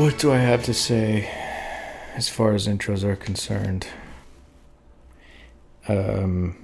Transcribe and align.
What 0.00 0.16
do 0.16 0.32
I 0.32 0.38
have 0.38 0.64
to 0.64 0.72
say 0.72 1.30
as 2.14 2.26
far 2.26 2.54
as 2.54 2.66
intros 2.66 3.04
are 3.04 3.16
concerned? 3.16 3.86
Um, 5.88 6.56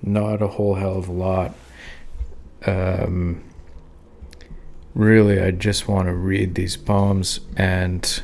not 0.00 0.40
a 0.40 0.46
whole 0.46 0.76
hell 0.76 0.96
of 0.96 1.08
a 1.08 1.12
lot. 1.12 1.56
Um, 2.64 3.42
really, 4.94 5.40
I 5.40 5.50
just 5.50 5.88
want 5.88 6.06
to 6.06 6.14
read 6.14 6.54
these 6.54 6.76
poems 6.76 7.40
and 7.56 8.22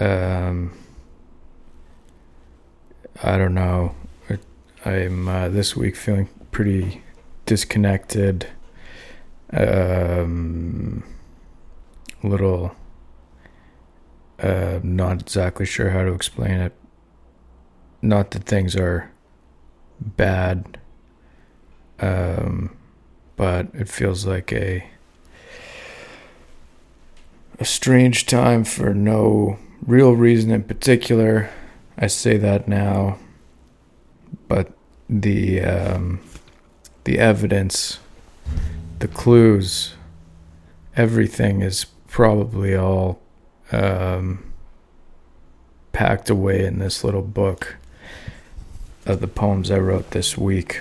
um, 0.00 0.76
I 3.22 3.38
don't 3.38 3.54
know. 3.54 3.94
I'm 4.84 5.28
uh, 5.28 5.48
this 5.48 5.76
week 5.76 5.94
feeling 5.94 6.28
pretty 6.50 7.02
disconnected. 7.46 8.48
Um, 9.52 11.04
little 12.28 12.74
uh, 14.40 14.80
not 14.82 15.22
exactly 15.22 15.66
sure 15.66 15.90
how 15.90 16.02
to 16.02 16.12
explain 16.12 16.60
it. 16.60 16.72
Not 18.02 18.32
that 18.32 18.44
things 18.44 18.76
are 18.76 19.10
bad, 20.00 20.78
um, 22.00 22.76
but 23.36 23.68
it 23.72 23.88
feels 23.88 24.26
like 24.26 24.52
a 24.52 24.86
a 27.60 27.64
strange 27.64 28.26
time 28.26 28.64
for 28.64 28.92
no 28.92 29.58
real 29.86 30.12
reason 30.14 30.50
in 30.50 30.64
particular. 30.64 31.50
I 31.96 32.08
say 32.08 32.36
that 32.36 32.66
now, 32.66 33.18
but 34.48 34.72
the 35.08 35.62
um, 35.62 36.20
the 37.04 37.18
evidence, 37.18 38.00
the 38.98 39.08
clues, 39.08 39.94
everything 40.96 41.62
is 41.62 41.86
probably 42.14 42.76
all 42.76 43.20
um, 43.72 44.52
packed 45.90 46.30
away 46.30 46.64
in 46.64 46.78
this 46.78 47.02
little 47.02 47.22
book 47.22 47.74
of 49.04 49.20
the 49.20 49.26
poems 49.26 49.68
I 49.68 49.80
wrote 49.80 50.12
this 50.12 50.38
week. 50.38 50.80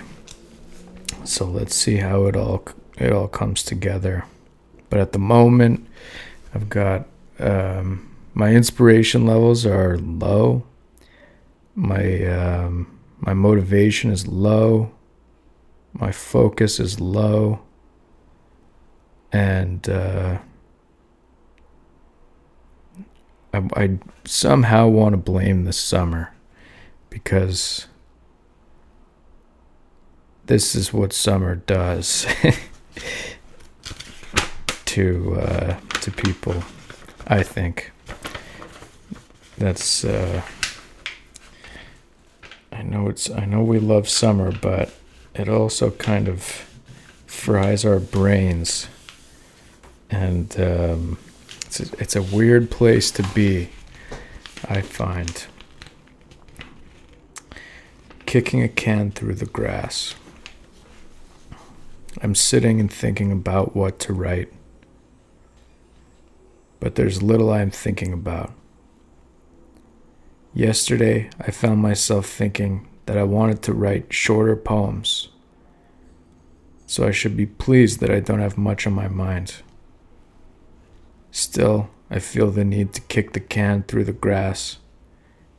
So 1.23 1.45
let's 1.45 1.73
see 1.73 1.95
how 1.95 2.25
it 2.25 2.35
all 2.35 2.63
it 2.99 3.11
all 3.11 3.27
comes 3.27 3.63
together. 3.63 4.25
But 4.91 4.99
at 4.99 5.11
the 5.11 5.17
moment, 5.17 5.87
I've 6.53 6.69
got 6.69 7.07
um, 7.39 8.15
my 8.35 8.51
inspiration 8.51 9.25
levels 9.25 9.65
are 9.65 9.97
low. 9.97 10.63
My 11.73 12.27
um, 12.27 12.99
my 13.17 13.33
motivation 13.33 14.11
is 14.11 14.27
low. 14.27 14.91
My 15.93 16.11
focus 16.11 16.79
is 16.79 16.99
low. 16.99 17.63
And 19.31 19.89
uh, 19.89 20.37
I, 23.53 23.69
I 23.75 23.99
somehow 24.25 24.87
want 24.87 25.13
to 25.13 25.17
blame 25.17 25.65
the 25.65 25.73
summer 25.73 26.33
because 27.09 27.87
this 30.45 30.75
is 30.75 30.91
what 30.91 31.13
summer 31.13 31.55
does 31.55 32.25
to 34.85 35.37
uh, 35.39 35.79
to 36.01 36.11
people. 36.11 36.63
I 37.27 37.43
think 37.43 37.91
that's. 39.57 40.03
Uh, 40.03 40.41
I 42.71 42.81
know 42.81 43.07
it's. 43.07 43.29
I 43.29 43.45
know 43.45 43.61
we 43.61 43.79
love 43.79 44.09
summer, 44.09 44.51
but 44.51 44.93
it 45.35 45.47
also 45.47 45.91
kind 45.91 46.27
of 46.27 46.67
fries 47.25 47.85
our 47.85 47.99
brains, 47.99 48.87
and 50.09 50.59
um, 50.59 51.17
it's 51.73 51.91
a, 51.91 51.97
it's 51.99 52.15
a 52.15 52.21
weird 52.21 52.69
place 52.69 53.09
to 53.11 53.23
be. 53.33 53.69
I 54.69 54.81
find 54.81 55.47
kicking 58.27 58.61
a 58.61 58.67
can 58.67 59.09
through 59.09 59.35
the 59.35 59.47
grass. 59.47 60.13
I'm 62.21 62.35
sitting 62.35 62.79
and 62.79 62.91
thinking 62.91 63.31
about 63.31 63.75
what 63.75 63.97
to 64.01 64.13
write, 64.13 64.53
but 66.79 66.93
there's 66.93 67.23
little 67.23 67.51
I'm 67.51 67.71
thinking 67.71 68.13
about. 68.13 68.53
Yesterday, 70.53 71.31
I 71.39 71.49
found 71.49 71.81
myself 71.81 72.27
thinking 72.27 72.87
that 73.07 73.17
I 73.17 73.23
wanted 73.23 73.63
to 73.63 73.73
write 73.73 74.13
shorter 74.13 74.55
poems, 74.55 75.29
so 76.85 77.07
I 77.07 77.11
should 77.11 77.35
be 77.35 77.47
pleased 77.47 77.99
that 77.99 78.11
I 78.11 78.19
don't 78.19 78.39
have 78.39 78.59
much 78.59 78.85
on 78.85 78.93
my 78.93 79.07
mind. 79.07 79.63
Still, 81.35 81.89
I 82.11 82.19
feel 82.19 82.51
the 82.51 82.63
need 82.63 82.93
to 82.93 83.01
kick 83.01 83.33
the 83.33 83.39
can 83.39 83.81
through 83.81 84.03
the 84.03 84.13
grass 84.13 84.77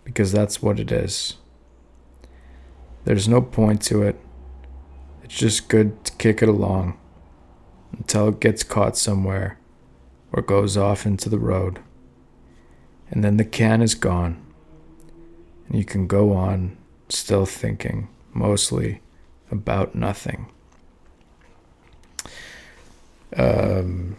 because 0.04 0.30
that's 0.30 0.62
what 0.62 0.78
it 0.78 0.92
is. 0.92 1.34
There's 3.04 3.26
no 3.26 3.42
point 3.42 3.82
to 3.82 4.04
it. 4.04 4.20
It's 5.24 5.36
just 5.36 5.68
good 5.68 6.04
to 6.04 6.12
kick 6.12 6.42
it 6.42 6.48
along 6.48 6.96
until 7.90 8.28
it 8.28 8.38
gets 8.38 8.62
caught 8.62 8.96
somewhere 8.96 9.58
or 10.30 10.42
goes 10.42 10.76
off 10.76 11.04
into 11.04 11.28
the 11.28 11.40
road. 11.40 11.80
And 13.10 13.24
then 13.24 13.36
the 13.36 13.44
can 13.44 13.82
is 13.82 13.96
gone. 13.96 14.40
And 15.66 15.76
you 15.76 15.84
can 15.84 16.06
go 16.06 16.34
on 16.34 16.76
still 17.08 17.46
thinking 17.46 18.06
mostly 18.32 19.00
about 19.50 19.96
nothing. 19.96 20.46
Um, 23.36 24.16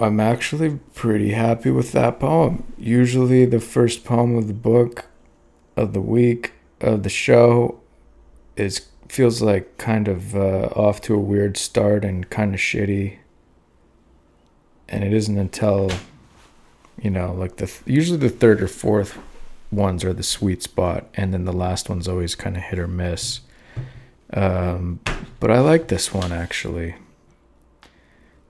I'm 0.00 0.20
actually 0.20 0.78
pretty 0.94 1.30
happy 1.30 1.70
with 1.70 1.92
that 1.92 2.20
poem. 2.20 2.72
Usually, 2.78 3.44
the 3.44 3.60
first 3.60 4.04
poem 4.04 4.36
of 4.36 4.46
the 4.46 4.54
book, 4.54 5.06
of 5.76 5.92
the 5.92 6.00
week, 6.00 6.52
of 6.80 7.02
the 7.02 7.08
show, 7.08 7.80
is 8.56 8.86
feels 9.08 9.40
like 9.40 9.78
kind 9.78 10.06
of 10.06 10.36
uh, 10.36 10.68
off 10.76 11.00
to 11.00 11.14
a 11.14 11.18
weird 11.18 11.56
start 11.56 12.04
and 12.04 12.28
kind 12.28 12.54
of 12.54 12.60
shitty. 12.60 13.18
And 14.88 15.02
it 15.02 15.12
isn't 15.12 15.38
until, 15.38 15.90
you 17.00 17.10
know, 17.10 17.32
like 17.32 17.56
the 17.56 17.72
usually 17.86 18.18
the 18.18 18.28
third 18.28 18.62
or 18.62 18.68
fourth 18.68 19.18
ones 19.70 20.04
are 20.04 20.12
the 20.12 20.22
sweet 20.22 20.62
spot, 20.62 21.06
and 21.14 21.32
then 21.32 21.44
the 21.44 21.52
last 21.52 21.88
one's 21.88 22.08
always 22.08 22.34
kind 22.34 22.56
of 22.56 22.62
hit 22.62 22.78
or 22.78 22.86
miss. 22.86 23.40
Um, 24.32 25.00
but 25.40 25.50
I 25.50 25.60
like 25.60 25.88
this 25.88 26.12
one 26.12 26.32
actually. 26.32 26.94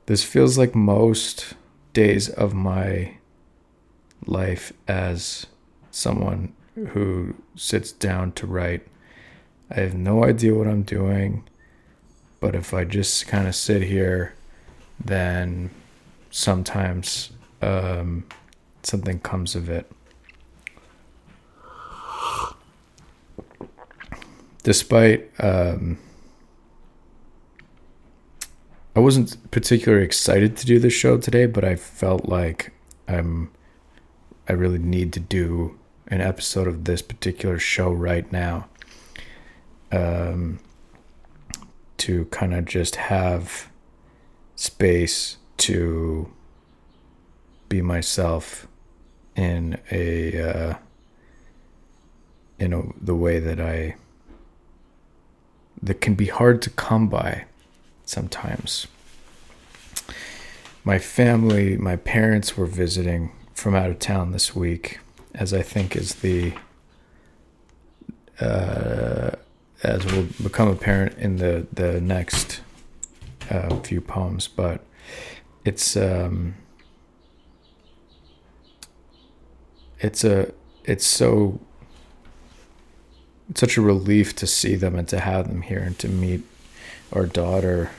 This 0.09 0.25
feels 0.25 0.57
like 0.57 0.75
most 0.75 1.53
days 1.93 2.31
of 2.31 2.55
my 2.55 3.19
life 4.25 4.73
as 4.89 5.45
someone 5.91 6.55
who 6.93 7.35
sits 7.57 7.93
down 7.93 8.33
to 8.33 8.47
write. 8.47 8.89
I 9.71 9.81
have 9.81 9.93
no 9.93 10.25
idea 10.25 10.55
what 10.55 10.67
I'm 10.67 10.81
doing, 10.81 11.47
but 12.41 12.55
if 12.55 12.73
I 12.73 12.85
just 12.85 13.29
kind 13.29 13.47
of 13.47 13.55
sit 13.55 13.83
here, 13.83 14.33
then 14.99 15.69
sometimes 16.31 17.31
um, 17.61 18.25
something 18.83 19.21
comes 19.21 19.55
of 19.55 19.69
it. 19.69 19.93
Despite 24.63 25.31
um, 25.39 25.99
I 28.99 29.01
wasn't 29.01 29.53
particularly 29.53 30.05
excited 30.05 30.57
to 30.57 30.67
do 30.67 30.81
this 30.81 30.93
show 30.93 31.19
today, 31.19 31.47
but 31.47 31.63
I 31.63 31.77
felt 31.77 32.29
like 32.29 32.73
I'm 33.07 33.53
I 34.49 34.55
really 34.55 34.81
need 34.81 35.13
to 35.13 35.21
do 35.21 35.79
an 36.09 36.21
episode 36.21 36.67
of 36.67 36.83
this 36.83 37.01
particular 37.01 37.61
show 37.61 37.93
right 37.93 38.31
now. 38.33 38.67
Um 39.93 40.59
to 41.99 42.25
kind 42.25 42.53
of 42.53 42.65
just 42.65 42.97
have 42.97 43.71
space 44.57 45.37
to 45.59 46.33
be 47.69 47.81
myself 47.81 48.67
in 49.37 49.79
a 49.93 50.43
uh, 50.43 50.75
in 52.59 52.73
a, 52.73 52.83
the 53.01 53.15
way 53.15 53.39
that 53.39 53.61
I 53.61 53.95
that 55.81 56.01
can 56.01 56.17
be 56.17 56.27
hard 56.27 56.61
to 56.63 56.71
come 56.71 57.07
by 57.07 57.45
sometimes. 58.09 58.87
My 60.85 60.99
family, 60.99 61.77
my 61.77 61.97
parents 61.97 62.57
were 62.57 62.67
visiting 62.67 63.33
from 63.55 63.75
out 63.75 63.91
of 63.91 63.99
town 63.99 64.33
this 64.33 64.57
week, 64.57 65.01
as 65.35 65.53
I 65.53 65.63
think 65.63 65.95
is 65.95 66.17
the 66.17 66.55
uh, 68.41 69.33
as 69.83 70.05
will 70.07 70.27
become 70.43 70.69
apparent 70.69 71.19
in 71.19 71.37
the 71.37 71.67
the 71.73 72.01
next 72.01 72.61
uh, 73.51 73.77
few 73.81 74.01
poems. 74.01 74.49
But 74.49 74.81
it's 75.65 75.97
um, 75.97 76.55
it's 80.01 80.25
a 80.25 80.53
it's 80.85 81.07
so 81.07 81.61
it's 83.51 83.61
such 83.61 83.77
a 83.77 83.83
relief 83.83 84.35
to 84.37 84.47
see 84.47 84.77
them 84.77 84.95
and 84.95 85.07
to 85.09 85.21
have 85.21 85.49
them 85.49 85.63
here 85.63 85.81
and 85.81 85.99
to 85.99 86.09
meet 86.09 86.43
our 87.13 87.27
daughter 87.27 87.91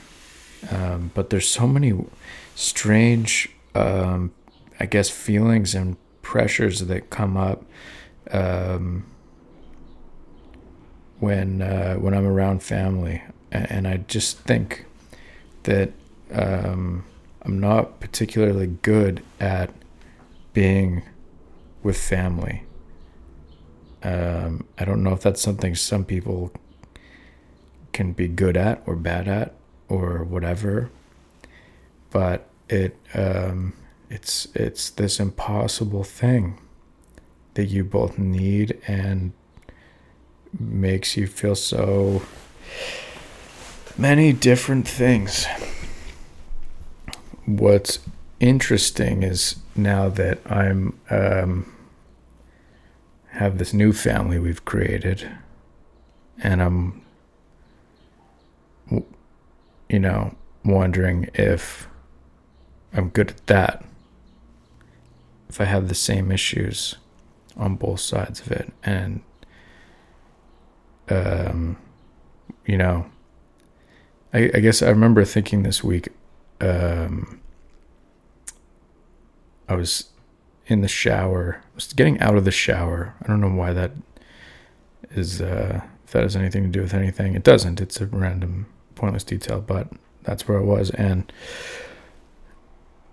Um, 0.68 1.10
but 1.14 1.30
there's 1.30 1.48
so 1.48 1.66
many 1.66 1.94
strange, 2.54 3.48
um, 3.74 4.32
I 4.78 4.86
guess, 4.86 5.08
feelings 5.08 5.74
and 5.74 5.96
pressures 6.22 6.80
that 6.80 7.10
come 7.10 7.36
up 7.36 7.64
um, 8.30 9.06
when 11.18 11.62
uh, 11.62 11.94
when 11.94 12.14
I'm 12.14 12.26
around 12.26 12.62
family, 12.62 13.22
and, 13.50 13.86
I 13.88 13.98
just 13.98 14.38
think 14.40 14.86
that 15.64 15.92
um, 16.32 17.04
I'm 17.42 17.58
not 17.58 18.00
particularly 18.00 18.66
good 18.66 19.22
at 19.38 19.70
being 20.52 21.02
with 21.82 21.98
family. 21.98 22.64
Um, 24.02 24.66
I 24.78 24.84
don't 24.84 25.02
know 25.02 25.12
if 25.12 25.20
that's 25.20 25.42
something 25.42 25.74
some 25.74 26.04
people 26.04 26.52
can 27.92 28.12
be 28.12 28.28
good 28.28 28.56
at 28.56 28.82
or 28.86 28.96
bad 28.96 29.28
at 29.28 29.54
or 29.90 30.24
whatever, 30.24 30.90
but 32.10 32.48
it 32.70 32.96
um, 33.12 33.74
it's 34.08 34.48
it's 34.54 34.88
this 34.88 35.20
impossible 35.20 36.04
thing 36.04 36.58
that 37.54 37.66
you 37.66 37.84
both 37.84 38.18
need 38.18 38.80
and 38.86 39.32
makes 40.58 41.16
you 41.16 41.26
feel 41.26 41.54
so 41.54 42.22
many 43.98 44.32
different 44.32 44.88
things. 44.88 45.46
What's 47.44 47.98
interesting 48.38 49.22
is 49.22 49.56
now 49.76 50.08
that 50.08 50.38
I'm 50.46 50.98
um, 51.10 51.72
have 53.32 53.58
this 53.58 53.72
new 53.72 53.92
family 53.92 54.38
we've 54.38 54.64
created, 54.64 55.28
and 56.42 56.62
I'm, 56.62 56.99
you 59.90 59.98
know, 59.98 60.34
wondering 60.64 61.28
if 61.34 61.88
I'm 62.92 63.08
good 63.08 63.30
at 63.30 63.46
that. 63.48 63.84
If 65.48 65.60
I 65.60 65.64
have 65.64 65.88
the 65.88 65.96
same 65.96 66.30
issues 66.30 66.94
on 67.56 67.74
both 67.74 67.98
sides 67.98 68.40
of 68.40 68.52
it, 68.52 68.72
and 68.84 69.20
um, 71.08 71.76
you 72.64 72.78
know, 72.78 73.06
I, 74.32 74.50
I 74.54 74.60
guess 74.60 74.80
I 74.80 74.90
remember 74.90 75.24
thinking 75.24 75.64
this 75.64 75.82
week. 75.82 76.08
Um, 76.60 77.40
I 79.68 79.74
was 79.74 80.10
in 80.66 80.82
the 80.82 80.88
shower. 80.88 81.62
I 81.64 81.74
was 81.74 81.92
getting 81.92 82.20
out 82.20 82.36
of 82.36 82.44
the 82.44 82.52
shower. 82.52 83.14
I 83.22 83.26
don't 83.26 83.40
know 83.40 83.48
why 83.48 83.72
that 83.72 83.92
is. 85.10 85.40
Uh, 85.40 85.80
if 86.04 86.12
that 86.12 86.22
has 86.22 86.34
anything 86.36 86.64
to 86.64 86.68
do 86.68 86.82
with 86.82 86.94
anything, 86.94 87.34
it 87.34 87.44
doesn't. 87.44 87.80
It's 87.80 88.00
a 88.00 88.06
random, 88.06 88.66
pointless 89.00 89.24
detail, 89.24 89.60
but 89.60 89.88
that's 90.22 90.46
where 90.46 90.58
I 90.58 90.62
was, 90.62 90.90
and 90.90 91.32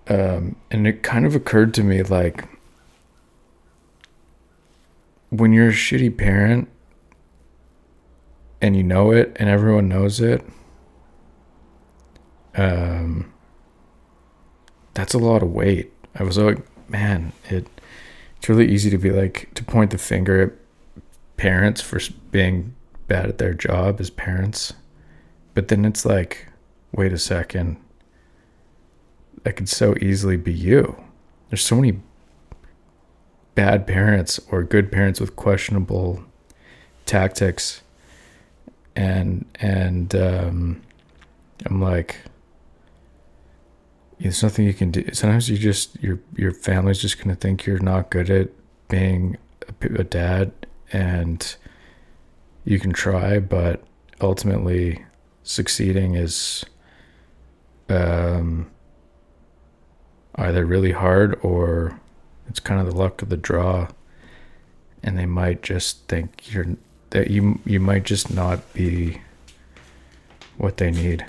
um, 0.09 0.55
and 0.69 0.85
it 0.87 1.03
kind 1.03 1.25
of 1.25 1.35
occurred 1.35 1.73
to 1.75 1.83
me 1.83 2.03
like 2.03 2.47
when 5.29 5.51
you're 5.51 5.69
a 5.69 5.73
shitty 5.73 6.17
parent 6.17 6.69
and 8.61 8.75
you 8.75 8.83
know 8.83 9.11
it 9.11 9.35
and 9.35 9.49
everyone 9.49 9.89
knows 9.89 10.21
it 10.21 10.41
um 12.55 13.31
that's 14.93 15.13
a 15.13 15.19
lot 15.19 15.43
of 15.43 15.51
weight. 15.51 15.91
I 16.15 16.23
was 16.23 16.37
like 16.37 16.65
man 16.89 17.33
it 17.49 17.67
it's 18.37 18.47
really 18.47 18.71
easy 18.71 18.89
to 18.89 18.97
be 18.97 19.11
like 19.11 19.53
to 19.55 19.63
point 19.63 19.91
the 19.91 19.97
finger 19.97 20.41
at 20.41 20.53
parents 21.35 21.81
for 21.81 21.99
being 22.31 22.73
bad 23.07 23.27
at 23.27 23.37
their 23.37 23.53
job 23.53 23.99
as 23.99 24.09
parents 24.09 24.73
but 25.57 25.69
then 25.69 25.85
it's 25.85 26.05
like 26.05 26.45
wait 26.91 27.11
a 27.11 27.17
second. 27.17 27.77
That 29.41 29.53
could 29.53 29.67
so 29.67 29.95
easily 29.99 30.37
be 30.37 30.53
you. 30.53 31.03
There's 31.49 31.65
so 31.65 31.75
many 31.77 31.99
bad 33.55 33.87
parents 33.87 34.39
or 34.51 34.61
good 34.61 34.91
parents 34.91 35.19
with 35.19 35.35
questionable 35.35 36.23
tactics. 37.07 37.81
And 38.95 39.45
and 39.55 40.13
um, 40.13 40.83
I'm 41.65 41.81
like, 41.81 42.17
there's 44.19 44.43
nothing 44.43 44.67
you 44.67 44.75
can 44.75 44.91
do. 44.91 45.11
Sometimes 45.11 45.49
you 45.49 45.57
just 45.57 45.99
your 46.03 46.19
your 46.35 46.51
family's 46.51 47.01
just 47.01 47.17
gonna 47.17 47.35
think 47.35 47.65
you're 47.65 47.79
not 47.79 48.11
good 48.11 48.29
at 48.29 48.49
being 48.89 49.37
a, 49.67 50.01
a 50.01 50.03
dad, 50.03 50.51
and 50.93 51.55
you 52.63 52.79
can 52.79 52.93
try, 52.93 53.39
but 53.39 53.83
ultimately 54.21 55.03
succeeding 55.47 56.15
is 56.15 56.65
um, 57.89 58.69
either 60.35 60.65
really 60.65 60.91
hard 60.91 61.39
or 61.41 61.99
it's 62.49 62.59
kind 62.59 62.79
of 62.79 62.87
the 62.87 62.95
luck 62.95 63.21
of 63.21 63.29
the 63.29 63.37
draw 63.37 63.87
and 65.03 65.17
they 65.17 65.25
might 65.25 65.61
just 65.61 66.07
think 66.07 66.53
you're 66.53 66.75
that 67.11 67.29
you 67.29 67.59
you 67.65 67.79
might 67.79 68.03
just 68.03 68.33
not 68.33 68.73
be 68.73 69.21
what 70.57 70.77
they 70.77 70.91
need 70.91 71.25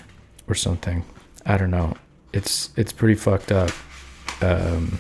or 0.49 0.55
something. 0.55 1.05
I 1.47 1.57
don't 1.57 1.71
know. 1.71 1.95
It's 2.33 2.71
it's 2.77 2.93
pretty 2.93 3.15
fucked 3.15 3.53
up. 3.53 3.71
Um, 4.41 4.99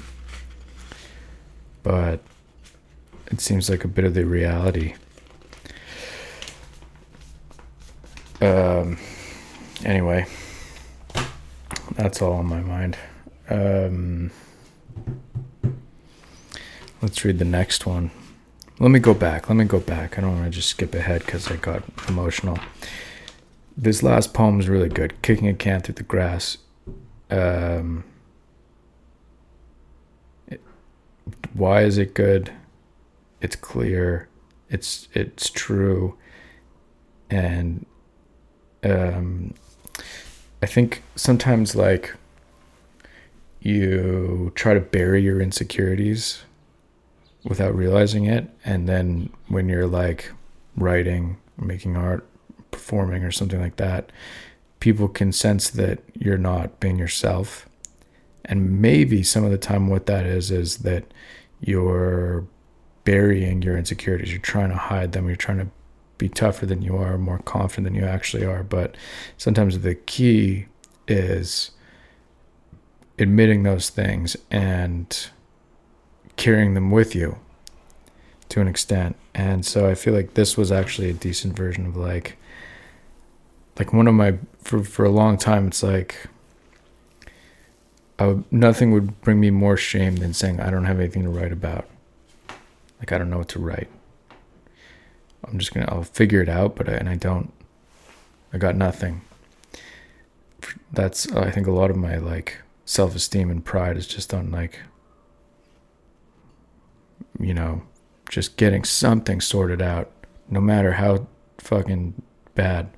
but 1.82 2.20
it 3.30 3.40
seems 3.40 3.68
like 3.68 3.84
a 3.84 3.88
bit 3.88 4.04
of 4.04 4.14
the 4.14 4.24
reality. 4.24 4.94
Um, 8.40 8.98
anyway, 9.84 10.26
that's 11.92 12.22
all 12.22 12.34
on 12.34 12.46
my 12.46 12.60
mind. 12.60 12.96
Um, 13.50 14.30
let's 17.02 17.24
read 17.24 17.38
the 17.38 17.44
next 17.44 17.86
one. 17.86 18.10
Let 18.78 18.90
me 18.90 19.00
go 19.00 19.12
back. 19.12 19.48
Let 19.48 19.56
me 19.56 19.64
go 19.64 19.80
back. 19.80 20.18
I 20.18 20.20
don't 20.20 20.34
want 20.34 20.44
to 20.44 20.50
just 20.50 20.68
skip 20.68 20.94
ahead 20.94 21.26
because 21.26 21.50
I 21.50 21.56
got 21.56 21.82
emotional. 22.08 22.58
This 23.76 24.02
last 24.02 24.32
poem 24.34 24.60
is 24.60 24.68
really 24.68 24.88
good. 24.88 25.20
Kicking 25.22 25.48
a 25.48 25.54
can 25.54 25.80
through 25.80 25.94
the 25.94 26.04
grass. 26.04 26.58
Um, 27.30 28.04
it, 30.46 30.60
why 31.54 31.82
is 31.82 31.98
it 31.98 32.14
good? 32.14 32.52
It's 33.40 33.56
clear. 33.56 34.28
It's 34.70 35.08
it's 35.12 35.50
true. 35.50 36.16
And 37.30 37.84
um, 38.84 39.54
I 40.62 40.66
think 40.66 41.02
sometimes 41.16 41.74
like 41.74 42.14
you 43.60 44.52
try 44.54 44.74
to 44.74 44.80
bury 44.80 45.22
your 45.22 45.40
insecurities 45.40 46.42
without 47.44 47.74
realizing 47.74 48.24
it. 48.26 48.48
And 48.64 48.88
then 48.88 49.30
when 49.48 49.68
you're 49.68 49.86
like 49.86 50.32
writing, 50.76 51.38
making 51.56 51.96
art, 51.96 52.26
performing, 52.70 53.24
or 53.24 53.30
something 53.30 53.60
like 53.60 53.76
that, 53.76 54.10
people 54.80 55.08
can 55.08 55.32
sense 55.32 55.70
that 55.70 56.00
you're 56.14 56.38
not 56.38 56.80
being 56.80 56.98
yourself. 56.98 57.68
And 58.44 58.80
maybe 58.80 59.22
some 59.22 59.44
of 59.44 59.50
the 59.50 59.58
time, 59.58 59.88
what 59.88 60.06
that 60.06 60.24
is, 60.24 60.50
is 60.50 60.78
that 60.78 61.04
you're 61.60 62.46
burying 63.04 63.62
your 63.62 63.76
insecurities. 63.76 64.30
You're 64.30 64.40
trying 64.40 64.70
to 64.70 64.76
hide 64.76 65.12
them. 65.12 65.26
You're 65.26 65.36
trying 65.36 65.58
to 65.58 65.68
be 66.18 66.28
tougher 66.28 66.66
than 66.66 66.82
you 66.82 66.96
are, 66.96 67.16
more 67.16 67.38
confident 67.38 67.84
than 67.84 67.94
you 67.94 68.04
actually 68.04 68.44
are. 68.44 68.62
But 68.62 68.96
sometimes 69.36 69.78
the 69.78 69.94
key 69.94 70.66
is 71.06 71.70
admitting 73.18 73.62
those 73.62 73.88
things 73.90 74.36
and 74.50 75.28
carrying 76.36 76.74
them 76.74 76.90
with 76.90 77.14
you 77.14 77.38
to 78.48 78.60
an 78.60 78.68
extent. 78.68 79.16
And 79.34 79.64
so 79.64 79.88
I 79.88 79.94
feel 79.94 80.14
like 80.14 80.34
this 80.34 80.56
was 80.56 80.72
actually 80.72 81.10
a 81.10 81.14
decent 81.14 81.56
version 81.56 81.86
of 81.86 81.96
like 81.96 82.36
like 83.78 83.92
one 83.92 84.08
of 84.08 84.14
my 84.14 84.38
for 84.62 84.82
for 84.82 85.04
a 85.04 85.10
long 85.10 85.38
time 85.38 85.68
it's 85.68 85.82
like 85.82 86.26
would, 88.18 88.44
nothing 88.52 88.90
would 88.90 89.20
bring 89.20 89.38
me 89.38 89.50
more 89.50 89.76
shame 89.76 90.16
than 90.16 90.34
saying 90.34 90.60
I 90.60 90.70
don't 90.70 90.86
have 90.86 90.98
anything 90.98 91.22
to 91.22 91.28
write 91.28 91.52
about. 91.52 91.86
Like 92.98 93.12
I 93.12 93.18
don't 93.18 93.30
know 93.30 93.38
what 93.38 93.48
to 93.50 93.60
write. 93.60 93.88
I'm 95.44 95.58
just 95.58 95.72
gonna 95.72 95.86
I'll 95.88 96.02
figure 96.02 96.42
it 96.42 96.48
out, 96.48 96.76
but 96.76 96.88
I, 96.88 96.92
and 96.92 97.08
I 97.08 97.14
don't. 97.16 97.52
I 98.52 98.58
got 98.58 98.76
nothing. 98.76 99.22
That's 100.92 101.30
I 101.32 101.50
think 101.50 101.66
a 101.66 101.72
lot 101.72 101.90
of 101.90 101.96
my 101.96 102.16
like 102.16 102.58
self 102.84 103.14
esteem 103.14 103.50
and 103.50 103.64
pride 103.64 103.96
is 103.96 104.06
just 104.06 104.32
on 104.34 104.50
like 104.50 104.80
you 107.38 107.54
know, 107.54 107.82
just 108.28 108.56
getting 108.56 108.84
something 108.84 109.40
sorted 109.40 109.80
out, 109.80 110.10
no 110.48 110.60
matter 110.60 110.92
how 110.92 111.26
fucking 111.58 112.20
bad. 112.54 112.90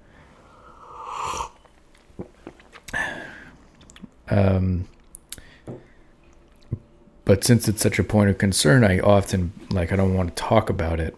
Um, 4.28 4.86
but 7.24 7.44
since 7.44 7.68
it's 7.68 7.82
such 7.82 7.98
a 7.98 8.04
point 8.04 8.30
of 8.30 8.38
concern, 8.38 8.84
I 8.84 9.00
often 9.00 9.52
like 9.70 9.92
I 9.92 9.96
don't 9.96 10.14
want 10.14 10.34
to 10.36 10.42
talk 10.42 10.70
about 10.70 11.00
it 11.00 11.16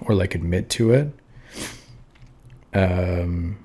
or 0.00 0.14
like 0.14 0.34
admit 0.34 0.68
to 0.70 0.92
it. 0.92 1.12
Um, 2.74 3.58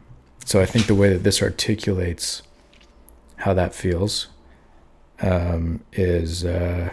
so 0.46 0.62
I 0.62 0.66
think 0.66 0.88
the 0.88 0.96
way 0.96 1.10
that 1.10 1.24
this 1.24 1.42
articulates 1.42 2.42
how 3.38 3.54
that 3.54 3.74
feels 3.74 4.28
um, 5.22 5.82
is 5.92 6.46
uh, 6.46 6.90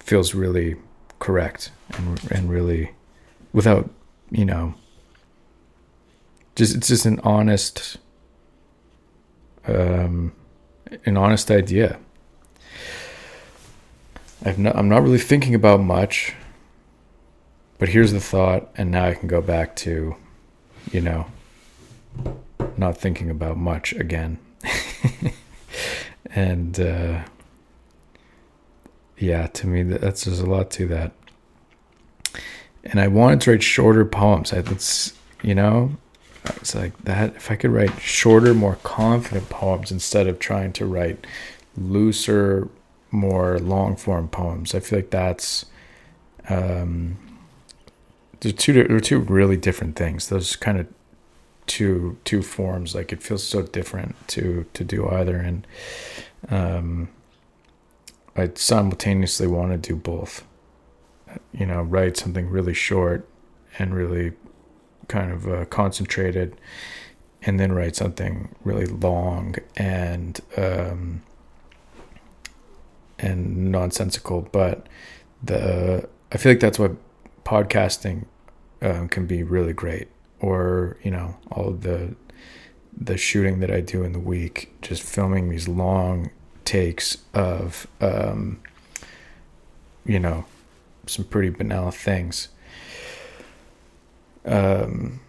feels 0.00 0.34
really 0.34 0.76
correct 1.18 1.70
and 1.96 2.20
and 2.30 2.50
really 2.50 2.90
without 3.52 3.88
you 4.30 4.44
know 4.44 4.74
just 6.56 6.76
it's 6.76 6.88
just 6.88 7.06
an 7.06 7.20
honest 7.20 7.96
um, 9.66 10.32
an 11.06 11.16
honest 11.16 11.50
idea. 11.50 11.98
I've 14.44 14.58
not, 14.58 14.76
I'm 14.76 14.88
not 14.88 15.02
really 15.02 15.18
thinking 15.18 15.54
about 15.54 15.80
much, 15.80 16.34
but 17.78 17.88
here's 17.88 18.12
the 18.12 18.20
thought, 18.20 18.70
and 18.76 18.90
now 18.90 19.06
I 19.06 19.14
can 19.14 19.28
go 19.28 19.40
back 19.40 19.76
to, 19.76 20.16
you 20.92 21.00
know, 21.00 21.26
not 22.76 22.96
thinking 22.96 23.30
about 23.30 23.56
much 23.56 23.92
again. 23.92 24.38
and 26.30 26.78
uh, 26.80 27.24
yeah, 29.18 29.46
to 29.48 29.66
me, 29.66 29.82
that's 29.82 30.24
there's 30.24 30.40
a 30.40 30.46
lot 30.46 30.70
to 30.72 30.86
that. 30.88 31.12
And 32.84 33.00
I 33.00 33.08
wanted 33.08 33.40
to 33.42 33.52
write 33.52 33.62
shorter 33.62 34.04
poems. 34.04 34.52
I, 34.52 34.60
that's 34.60 35.14
you 35.42 35.54
know, 35.54 35.96
it's 36.44 36.74
like 36.74 36.96
that. 37.04 37.36
If 37.36 37.50
I 37.50 37.56
could 37.56 37.70
write 37.70 38.00
shorter, 38.00 38.54
more 38.54 38.76
confident 38.82 39.48
poems 39.48 39.90
instead 39.90 40.26
of 40.26 40.38
trying 40.38 40.72
to 40.74 40.86
write 40.86 41.26
looser, 41.76 42.68
more 43.10 43.58
long 43.58 43.96
form 43.96 44.28
poems, 44.28 44.74
I 44.74 44.80
feel 44.80 44.98
like 44.98 45.10
that's 45.10 45.66
um, 46.48 47.16
there's 48.44 48.54
two 48.54 48.72
they're 48.74 49.00
two 49.00 49.20
really 49.20 49.56
different 49.56 49.96
things. 49.96 50.28
Those 50.28 50.54
kind 50.54 50.78
of 50.78 50.86
two 51.66 52.18
two 52.24 52.42
forms. 52.42 52.94
Like 52.94 53.12
it 53.12 53.22
feels 53.22 53.42
so 53.42 53.62
different 53.62 54.16
to 54.28 54.66
to 54.74 54.84
do 54.84 55.08
either, 55.08 55.36
and 55.36 55.66
um, 56.50 57.08
I 58.36 58.50
simultaneously 58.54 59.46
want 59.46 59.72
to 59.72 59.78
do 59.78 59.96
both. 59.96 60.44
You 61.52 61.66
know, 61.66 61.82
write 61.82 62.16
something 62.18 62.48
really 62.50 62.74
short 62.74 63.26
and 63.78 63.94
really 63.94 64.32
kind 65.08 65.32
of 65.32 65.48
uh, 65.48 65.64
concentrated, 65.64 66.54
and 67.42 67.58
then 67.58 67.72
write 67.72 67.96
something 67.96 68.54
really 68.62 68.86
long 68.86 69.56
and 69.74 70.38
um, 70.58 71.22
and 73.18 73.72
nonsensical. 73.72 74.42
But 74.52 74.86
the 75.42 76.08
I 76.30 76.36
feel 76.36 76.52
like 76.52 76.60
that's 76.60 76.78
what 76.78 76.92
podcasting 77.44 78.26
um, 78.84 79.08
can 79.08 79.26
be 79.26 79.42
really 79.42 79.72
great, 79.72 80.08
or 80.40 80.96
you 81.02 81.10
know, 81.10 81.36
all 81.50 81.72
the 81.72 82.14
the 82.96 83.16
shooting 83.16 83.58
that 83.60 83.70
I 83.70 83.80
do 83.80 84.04
in 84.04 84.12
the 84.12 84.20
week, 84.20 84.72
just 84.82 85.02
filming 85.02 85.48
these 85.48 85.66
long 85.66 86.30
takes 86.64 87.18
of 87.32 87.86
um, 88.00 88.60
you 90.04 90.20
know 90.20 90.44
some 91.06 91.24
pretty 91.24 91.48
banal 91.48 91.90
things. 91.90 92.48
Um, 94.44 95.20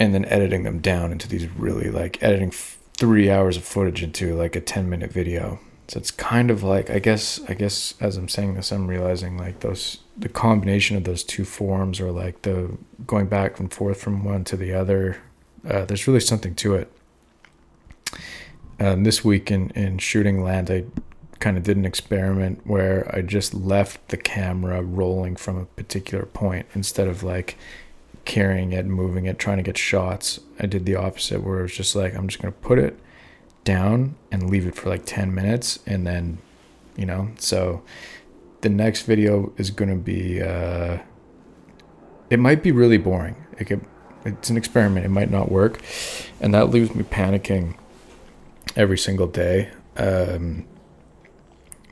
and 0.00 0.12
then 0.12 0.24
editing 0.24 0.64
them 0.64 0.80
down 0.80 1.12
into 1.12 1.28
these 1.28 1.46
really 1.46 1.90
like 1.90 2.20
editing 2.22 2.48
f- 2.48 2.78
three 2.96 3.30
hours 3.30 3.56
of 3.56 3.62
footage 3.62 4.02
into 4.02 4.34
like 4.34 4.56
a 4.56 4.60
10 4.60 4.90
minute 4.90 5.12
video 5.12 5.60
so 5.90 5.98
it's 5.98 6.12
kind 6.12 6.52
of 6.52 6.62
like 6.62 6.88
i 6.88 7.00
guess 7.00 7.40
i 7.48 7.54
guess 7.54 7.94
as 8.00 8.16
i'm 8.16 8.28
saying 8.28 8.54
this 8.54 8.70
i'm 8.70 8.86
realizing 8.86 9.36
like 9.36 9.58
those 9.58 9.98
the 10.16 10.28
combination 10.28 10.96
of 10.96 11.02
those 11.02 11.24
two 11.24 11.44
forms 11.44 12.00
or 12.00 12.12
like 12.12 12.42
the 12.42 12.70
going 13.08 13.26
back 13.26 13.58
and 13.58 13.72
forth 13.72 14.00
from 14.00 14.24
one 14.24 14.44
to 14.44 14.56
the 14.56 14.72
other 14.72 15.20
uh, 15.68 15.84
there's 15.84 16.06
really 16.06 16.20
something 16.20 16.54
to 16.54 16.74
it 16.74 16.92
um, 18.78 19.02
this 19.02 19.24
week 19.24 19.50
in, 19.50 19.70
in 19.70 19.98
shooting 19.98 20.44
land 20.44 20.70
i 20.70 20.84
kind 21.40 21.56
of 21.56 21.64
did 21.64 21.76
an 21.76 21.84
experiment 21.84 22.60
where 22.64 23.10
i 23.12 23.20
just 23.20 23.52
left 23.52 24.06
the 24.10 24.16
camera 24.16 24.80
rolling 24.80 25.34
from 25.34 25.58
a 25.58 25.64
particular 25.64 26.24
point 26.24 26.66
instead 26.72 27.08
of 27.08 27.24
like 27.24 27.56
carrying 28.26 28.72
it, 28.72 28.86
moving 28.86 29.24
it, 29.24 29.38
trying 29.38 29.56
to 29.56 29.62
get 29.62 29.78
shots. 29.78 30.38
I 30.60 30.66
did 30.66 30.84
the 30.84 30.94
opposite 30.94 31.42
where 31.42 31.60
it 31.60 31.62
was 31.62 31.74
just 31.74 31.96
like 31.96 32.14
I'm 32.14 32.28
just 32.28 32.40
gonna 32.40 32.52
put 32.52 32.78
it 32.78 32.96
down 33.64 34.16
and 34.30 34.50
leave 34.50 34.66
it 34.66 34.74
for 34.74 34.88
like 34.88 35.04
10 35.04 35.34
minutes 35.34 35.78
and 35.86 36.06
then 36.06 36.38
you 36.96 37.04
know 37.04 37.30
so 37.38 37.82
the 38.62 38.68
next 38.68 39.02
video 39.02 39.52
is 39.56 39.70
gonna 39.70 39.96
be 39.96 40.42
uh 40.42 40.98
it 42.30 42.38
might 42.38 42.62
be 42.62 42.70
really 42.70 42.96
boring. 42.96 43.34
It 43.58 43.64
could, 43.64 43.84
it's 44.24 44.50
an 44.50 44.56
experiment. 44.56 45.04
It 45.04 45.08
might 45.08 45.32
not 45.32 45.50
work. 45.50 45.82
And 46.40 46.54
that 46.54 46.70
leaves 46.70 46.94
me 46.94 47.02
panicking 47.02 47.76
every 48.76 48.96
single 48.96 49.26
day. 49.26 49.70
Um 49.96 50.64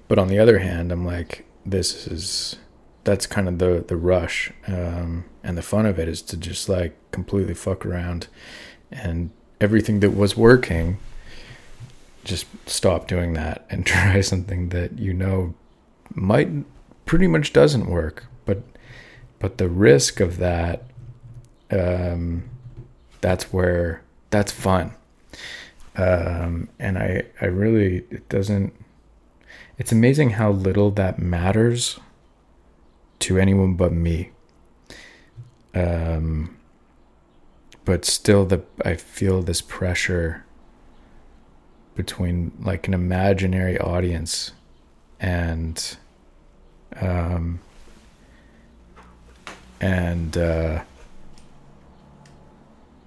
but 0.09 0.19
on 0.19 0.29
the 0.29 0.39
other 0.39 0.59
hand 0.59 0.91
i'm 0.91 1.05
like 1.05 1.45
this 1.65 2.07
is 2.07 2.57
that's 3.05 3.27
kind 3.27 3.47
of 3.47 3.59
the 3.59 3.85
the 3.87 3.97
rush 3.97 4.53
um, 4.67 5.25
and 5.45 5.57
the 5.57 5.63
fun 5.63 5.87
of 5.87 5.99
it 5.99 6.09
is 6.09 6.21
to 6.23 6.37
just 6.37 6.69
like 6.69 6.97
completely 7.13 7.55
fuck 7.55 7.87
around 7.87 8.27
and 8.91 9.31
everything 9.61 10.01
that 10.01 10.11
was 10.11 10.37
working 10.37 10.99
just 12.29 12.47
stop 12.67 13.09
doing 13.09 13.33
that 13.35 13.67
and 13.71 13.87
try 13.95 14.21
something 14.21 14.69
that 14.69 14.99
you 14.99 15.13
know 15.13 15.55
might 16.15 16.49
pretty 17.07 17.27
much 17.27 17.53
doesn't 17.53 17.87
work 17.91 18.27
but 18.45 18.63
but 19.39 19.59
the 19.59 19.69
risk 19.69 20.21
of 20.21 20.39
that 20.39 20.85
um, 21.71 22.49
that's 23.21 23.53
where 23.53 24.03
that's 24.31 24.53
fun 24.53 24.95
um, 25.97 26.69
and 26.79 26.99
i 26.99 27.23
i 27.41 27.47
really 27.47 28.05
it 28.11 28.29
doesn't 28.29 28.73
it's 29.79 29.93
amazing 29.93 30.31
how 30.31 30.51
little 30.51 30.91
that 30.93 31.21
matters 31.21 32.01
to 33.21 33.39
anyone 33.39 33.75
but 33.75 33.93
me. 33.93 34.31
Um, 35.75 36.57
but 37.85 38.05
still, 38.05 38.45
the 38.45 38.65
I 38.85 38.97
feel 38.97 39.43
this 39.43 39.61
pressure 39.61 40.45
between 41.99 42.53
like 42.61 42.87
an 42.87 42.95
imaginary 42.95 43.77
audience 43.77 44.53
and 45.19 45.97
um, 47.01 47.59
and 49.81 50.39
uh, 50.39 50.85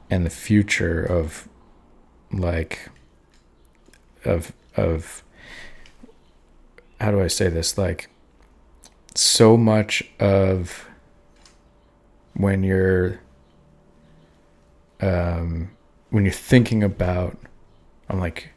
and 0.10 0.26
the 0.26 0.30
future 0.30 1.02
of 1.02 1.48
like 2.34 2.90
of 4.26 4.52
of 4.76 5.24
how 7.00 7.12
do 7.12 7.22
I 7.22 7.28
say 7.28 7.48
this? 7.48 7.78
Like 7.78 8.10
so 9.16 9.56
much 9.56 10.04
of 10.20 10.86
when 12.34 12.62
you're 12.62 13.22
um, 15.00 15.72
when 16.10 16.26
you're 16.26 16.34
thinking 16.34 16.84
about 16.84 17.38
I'm 18.10 18.20
like 18.20 18.51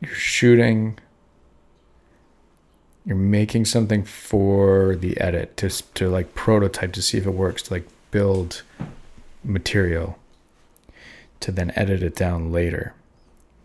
you're 0.00 0.14
shooting 0.14 0.98
you're 3.06 3.16
making 3.16 3.64
something 3.64 4.04
for 4.04 4.94
the 4.96 5.18
edit 5.20 5.56
to 5.56 5.68
to 5.94 6.08
like 6.08 6.34
prototype 6.34 6.92
to 6.92 7.02
see 7.02 7.18
if 7.18 7.26
it 7.26 7.30
works 7.30 7.62
to 7.62 7.74
like 7.74 7.88
build 8.10 8.62
material 9.42 10.18
to 11.40 11.50
then 11.50 11.72
edit 11.76 12.02
it 12.02 12.14
down 12.14 12.52
later 12.52 12.94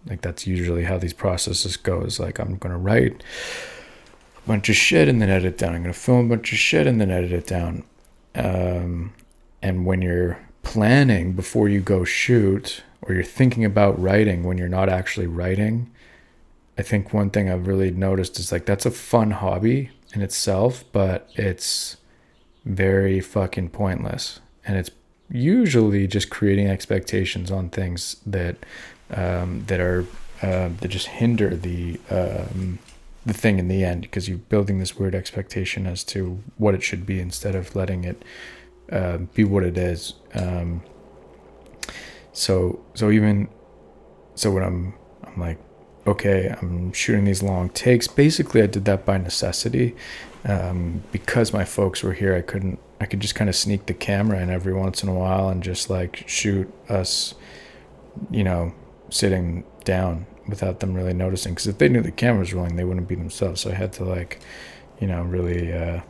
like 0.07 0.21
that's 0.21 0.47
usually 0.47 0.83
how 0.83 0.97
these 0.97 1.13
processes 1.13 1.75
goes 1.77 2.19
like 2.19 2.39
i'm 2.39 2.57
going 2.57 2.71
to 2.71 2.77
write 2.77 3.23
a 4.45 4.47
bunch 4.47 4.69
of 4.69 4.75
shit 4.75 5.07
and 5.07 5.21
then 5.21 5.29
edit 5.29 5.53
it 5.53 5.57
down. 5.57 5.75
I'm 5.75 5.81
going 5.81 5.93
to 5.93 5.99
film 5.99 6.27
a 6.27 6.35
bunch 6.35 6.51
of 6.51 6.57
shit 6.57 6.87
and 6.87 7.01
then 7.01 7.09
edit 7.11 7.31
it 7.31 7.47
down. 7.47 7.83
Um, 8.35 9.13
and 9.61 9.85
when 9.85 10.01
you're 10.01 10.39
planning 10.63 11.33
before 11.33 11.67
you 11.67 11.79
go 11.79 12.03
shoot 12.03 12.83
or 13.01 13.13
you're 13.13 13.23
thinking 13.23 13.65
about 13.65 13.99
writing 13.99 14.43
when 14.43 14.57
you're 14.57 14.67
not 14.69 14.89
actually 14.89 15.27
writing, 15.27 15.89
I 16.77 16.81
think 16.81 17.13
one 17.13 17.29
thing 17.29 17.49
I've 17.49 17.67
really 17.67 17.91
noticed 17.91 18.37
is 18.39 18.51
like 18.51 18.65
that's 18.65 18.85
a 18.85 18.91
fun 18.91 19.31
hobby 19.31 19.91
in 20.13 20.21
itself, 20.21 20.83
but 20.91 21.29
it's 21.35 21.97
very 22.65 23.19
fucking 23.19 23.69
pointless. 23.69 24.39
And 24.65 24.77
it's 24.77 24.91
usually 25.29 26.07
just 26.07 26.29
creating 26.29 26.67
expectations 26.67 27.51
on 27.51 27.69
things 27.69 28.17
that 28.25 28.57
um, 29.11 29.63
that 29.67 29.79
are 29.79 30.05
uh, 30.41 30.69
that 30.81 30.87
just 30.89 31.07
hinder 31.07 31.55
the 31.55 31.99
um, 32.09 32.79
the 33.25 33.33
thing 33.33 33.57
in 33.57 33.67
the 33.67 33.83
end 33.83 34.01
because 34.01 34.27
you're 34.29 34.37
building 34.37 34.79
this 34.79 34.97
weird 34.97 35.15
expectation 35.15 35.87
as 35.87 36.03
to 36.03 36.43
what 36.57 36.75
it 36.75 36.83
should 36.83 37.05
be 37.05 37.19
instead 37.19 37.55
of 37.55 37.75
letting 37.75 38.03
it 38.03 38.23
uh, 38.91 39.17
be 39.17 39.43
what 39.43 39.63
it 39.63 39.77
is. 39.77 40.13
Um, 40.33 40.81
so 42.33 42.83
so 42.93 43.11
even 43.11 43.47
so 44.35 44.51
when 44.51 44.63
I'm 44.63 44.93
I'm 45.23 45.39
like 45.39 45.57
okay 46.05 46.55
I'm 46.61 46.93
shooting 46.93 47.25
these 47.25 47.43
long 47.43 47.69
takes. 47.69 48.07
Basically, 48.07 48.61
I 48.61 48.67
did 48.67 48.85
that 48.85 49.05
by 49.05 49.17
necessity 49.17 49.95
um, 50.43 51.03
because 51.11 51.53
my 51.53 51.65
folks 51.65 52.03
were 52.03 52.13
here. 52.13 52.35
I 52.35 52.41
couldn't 52.41 52.79
I 52.99 53.05
could 53.05 53.19
just 53.19 53.35
kind 53.35 53.49
of 53.49 53.55
sneak 53.55 53.87
the 53.87 53.93
camera 53.93 54.39
in 54.39 54.49
every 54.49 54.73
once 54.73 55.03
in 55.03 55.09
a 55.09 55.13
while 55.13 55.49
and 55.49 55.61
just 55.61 55.89
like 55.89 56.23
shoot 56.27 56.71
us, 56.87 57.35
you 58.31 58.43
know, 58.43 58.73
sitting 59.09 59.65
down 59.83 60.25
without 60.47 60.79
them 60.79 60.93
really 60.93 61.13
noticing. 61.13 61.53
Because 61.53 61.67
if 61.67 61.77
they 61.77 61.89
knew 61.89 62.01
the 62.01 62.11
camera 62.11 62.39
was 62.39 62.53
rolling, 62.53 62.75
they 62.75 62.85
wouldn't 62.85 63.07
be 63.07 63.15
themselves. 63.15 63.61
So 63.61 63.71
I 63.71 63.73
had 63.73 63.91
to 63.93 64.05
like, 64.05 64.39
you 64.99 65.07
know, 65.07 65.23
really 65.23 65.73
uh, 65.73 66.01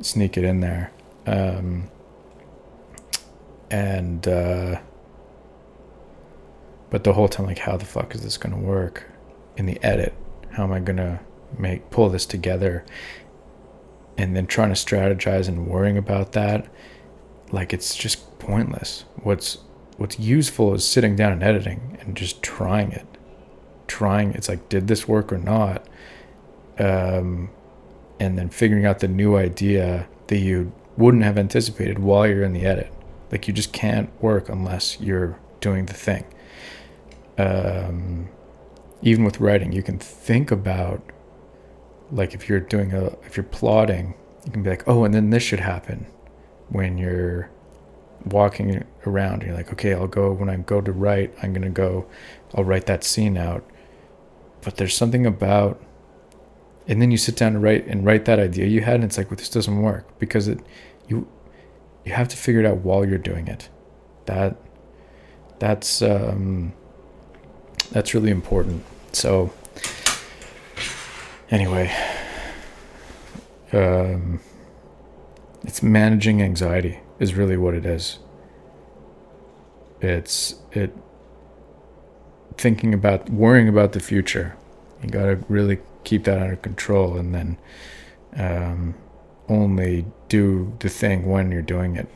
sneak 0.00 0.36
it 0.36 0.44
in 0.44 0.60
there. 0.60 0.90
Um, 1.26 1.90
and 3.70 4.26
uh, 4.26 4.80
but 6.90 7.04
the 7.04 7.12
whole 7.12 7.28
time, 7.28 7.46
like, 7.46 7.58
how 7.58 7.76
the 7.76 7.84
fuck 7.84 8.14
is 8.14 8.22
this 8.22 8.38
gonna 8.38 8.58
work 8.58 9.04
in 9.56 9.66
the 9.66 9.82
edit? 9.82 10.14
How 10.52 10.64
am 10.64 10.72
I 10.72 10.80
gonna 10.80 11.20
make 11.58 11.90
pull 11.90 12.08
this 12.08 12.26
together? 12.26 12.84
And 14.16 14.34
then 14.34 14.46
trying 14.46 14.70
to 14.70 14.74
strategize 14.74 15.48
and 15.48 15.68
worrying 15.68 15.96
about 15.96 16.32
that, 16.32 16.66
like 17.52 17.72
it's 17.72 17.94
just 17.94 18.38
pointless. 18.38 19.04
What's 19.22 19.58
what's 19.96 20.18
useful 20.18 20.74
is 20.74 20.86
sitting 20.86 21.16
down 21.16 21.32
and 21.32 21.42
editing 21.42 21.98
and 22.00 22.16
just 22.16 22.42
trying 22.42 22.92
it. 22.92 23.06
Trying 23.86 24.32
it's 24.32 24.48
like, 24.48 24.68
did 24.68 24.88
this 24.88 25.08
work 25.08 25.32
or 25.32 25.38
not? 25.38 25.86
Um, 26.78 27.50
and 28.20 28.38
then 28.38 28.48
figuring 28.48 28.84
out 28.84 29.00
the 29.00 29.08
new 29.08 29.36
idea 29.36 30.08
that 30.28 30.38
you 30.38 30.72
wouldn't 30.96 31.24
have 31.24 31.38
anticipated 31.38 31.98
while 31.98 32.26
you're 32.26 32.42
in 32.42 32.52
the 32.52 32.64
edit. 32.64 32.92
Like 33.30 33.46
you 33.46 33.54
just 33.54 33.72
can't 33.72 34.10
work 34.22 34.48
unless 34.48 35.00
you're 35.00 35.38
doing 35.60 35.86
the 35.86 35.94
thing. 35.94 36.24
Um, 37.38 38.28
even 39.02 39.24
with 39.24 39.40
writing, 39.40 39.72
you 39.72 39.82
can 39.82 39.98
think 39.98 40.50
about 40.50 41.02
like 42.10 42.34
if 42.34 42.48
you're 42.48 42.60
doing 42.60 42.92
a 42.92 43.06
if 43.24 43.36
you're 43.36 43.44
plotting, 43.44 44.14
you 44.44 44.52
can 44.52 44.62
be 44.62 44.70
like, 44.70 44.86
oh, 44.88 45.04
and 45.04 45.14
then 45.14 45.30
this 45.30 45.42
should 45.42 45.60
happen 45.60 46.06
when 46.68 46.98
you're 46.98 47.50
walking 48.24 48.84
around. 49.06 49.42
You're 49.42 49.54
like, 49.54 49.72
okay, 49.72 49.94
I'll 49.94 50.08
go 50.08 50.32
when 50.32 50.48
I 50.48 50.56
go 50.56 50.80
to 50.80 50.92
write. 50.92 51.34
I'm 51.42 51.52
gonna 51.52 51.70
go. 51.70 52.06
I'll 52.54 52.64
write 52.64 52.86
that 52.86 53.04
scene 53.04 53.36
out. 53.36 53.64
But 54.62 54.76
there's 54.76 54.96
something 54.96 55.24
about 55.24 55.80
and 56.88 57.02
then 57.02 57.10
you 57.10 57.18
sit 57.18 57.36
down 57.36 57.52
to 57.52 57.58
write 57.58 57.86
and 57.86 58.04
write 58.04 58.24
that 58.24 58.38
idea 58.38 58.66
you 58.66 58.80
had 58.80 58.96
and 58.96 59.04
it's 59.04 59.18
like 59.18 59.30
well 59.30 59.36
this 59.36 59.50
doesn't 59.50 59.82
work 59.82 60.18
because 60.18 60.48
it 60.48 60.58
you 61.06 61.28
you 62.04 62.12
have 62.12 62.26
to 62.28 62.36
figure 62.36 62.60
it 62.60 62.66
out 62.66 62.78
while 62.78 63.04
you're 63.04 63.18
doing 63.18 63.46
it 63.46 63.68
that 64.24 64.56
that's 65.58 66.00
um 66.02 66.72
that's 67.90 68.14
really 68.14 68.30
important. 68.30 68.84
So 69.12 69.52
anyway 71.50 71.94
um 73.72 74.40
it's 75.62 75.82
managing 75.82 76.40
anxiety 76.42 77.00
is 77.18 77.34
really 77.34 77.56
what 77.56 77.74
it 77.74 77.84
is. 77.84 78.18
It's 80.00 80.54
it 80.72 80.96
thinking 82.56 82.94
about 82.94 83.30
worrying 83.30 83.68
about 83.68 83.92
the 83.92 84.00
future. 84.00 84.56
You 85.02 85.10
got 85.10 85.26
to 85.26 85.44
really 85.48 85.78
keep 86.04 86.24
that 86.24 86.40
under 86.40 86.56
control 86.56 87.16
and 87.16 87.34
then 87.34 87.58
um, 88.36 88.94
only 89.48 90.06
do 90.28 90.76
the 90.80 90.88
thing 90.88 91.26
when 91.26 91.50
you're 91.50 91.62
doing 91.62 91.96
it 91.96 92.08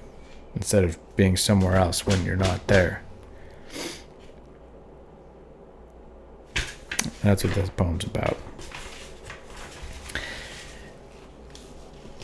instead 0.54 0.84
of 0.84 0.98
being 1.16 1.36
somewhere 1.36 1.76
else 1.76 2.06
when 2.06 2.24
you're 2.24 2.36
not 2.36 2.66
there. 2.66 3.01
That's 7.22 7.44
what 7.44 7.54
this 7.54 7.70
poem's 7.70 8.04
about. 8.04 8.36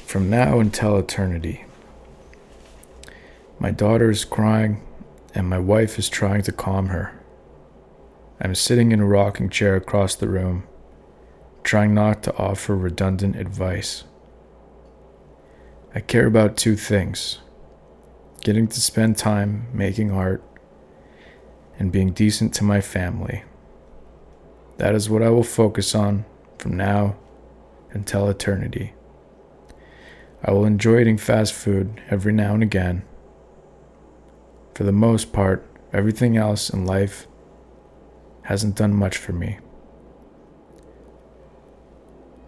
From 0.06 0.28
now 0.30 0.58
until 0.58 0.96
eternity. 0.96 1.64
My 3.61 3.70
daughter 3.70 4.11
is 4.11 4.24
crying, 4.24 4.82
and 5.34 5.48
my 5.48 5.58
wife 5.58 5.98
is 5.98 6.08
trying 6.08 6.42
to 6.42 6.52
calm 6.52 6.87
her. 6.87 7.12
I'm 8.40 8.54
sitting 8.54 8.92
in 8.92 9.00
a 9.00 9.06
rocking 9.06 9.50
chair 9.50 9.76
across 9.76 10.14
the 10.14 10.28
room, 10.28 10.64
trying 11.62 11.94
not 11.94 12.22
to 12.22 12.37
offer 12.37 12.76
redundant 12.76 13.37
advice. 13.37 14.04
I 15.94 16.00
care 16.00 16.26
about 16.26 16.56
two 16.56 16.76
things 16.76 17.38
getting 18.42 18.68
to 18.68 18.80
spend 18.80 19.16
time 19.16 19.66
making 19.72 20.12
art 20.12 20.42
and 21.78 21.90
being 21.90 22.12
decent 22.12 22.54
to 22.54 22.64
my 22.64 22.80
family. 22.80 23.42
That 24.78 24.94
is 24.94 25.10
what 25.10 25.22
I 25.22 25.30
will 25.30 25.42
focus 25.42 25.94
on 25.94 26.24
from 26.58 26.76
now 26.76 27.16
until 27.90 28.28
eternity. 28.28 28.94
I 30.42 30.52
will 30.52 30.64
enjoy 30.64 31.00
eating 31.00 31.18
fast 31.18 31.52
food 31.52 32.00
every 32.10 32.32
now 32.32 32.54
and 32.54 32.62
again. 32.62 33.02
For 34.74 34.84
the 34.84 34.92
most 34.92 35.32
part, 35.32 35.66
everything 35.92 36.36
else 36.36 36.70
in 36.70 36.86
life 36.86 37.26
hasn't 38.42 38.76
done 38.76 38.94
much 38.94 39.16
for 39.16 39.32
me. 39.32 39.58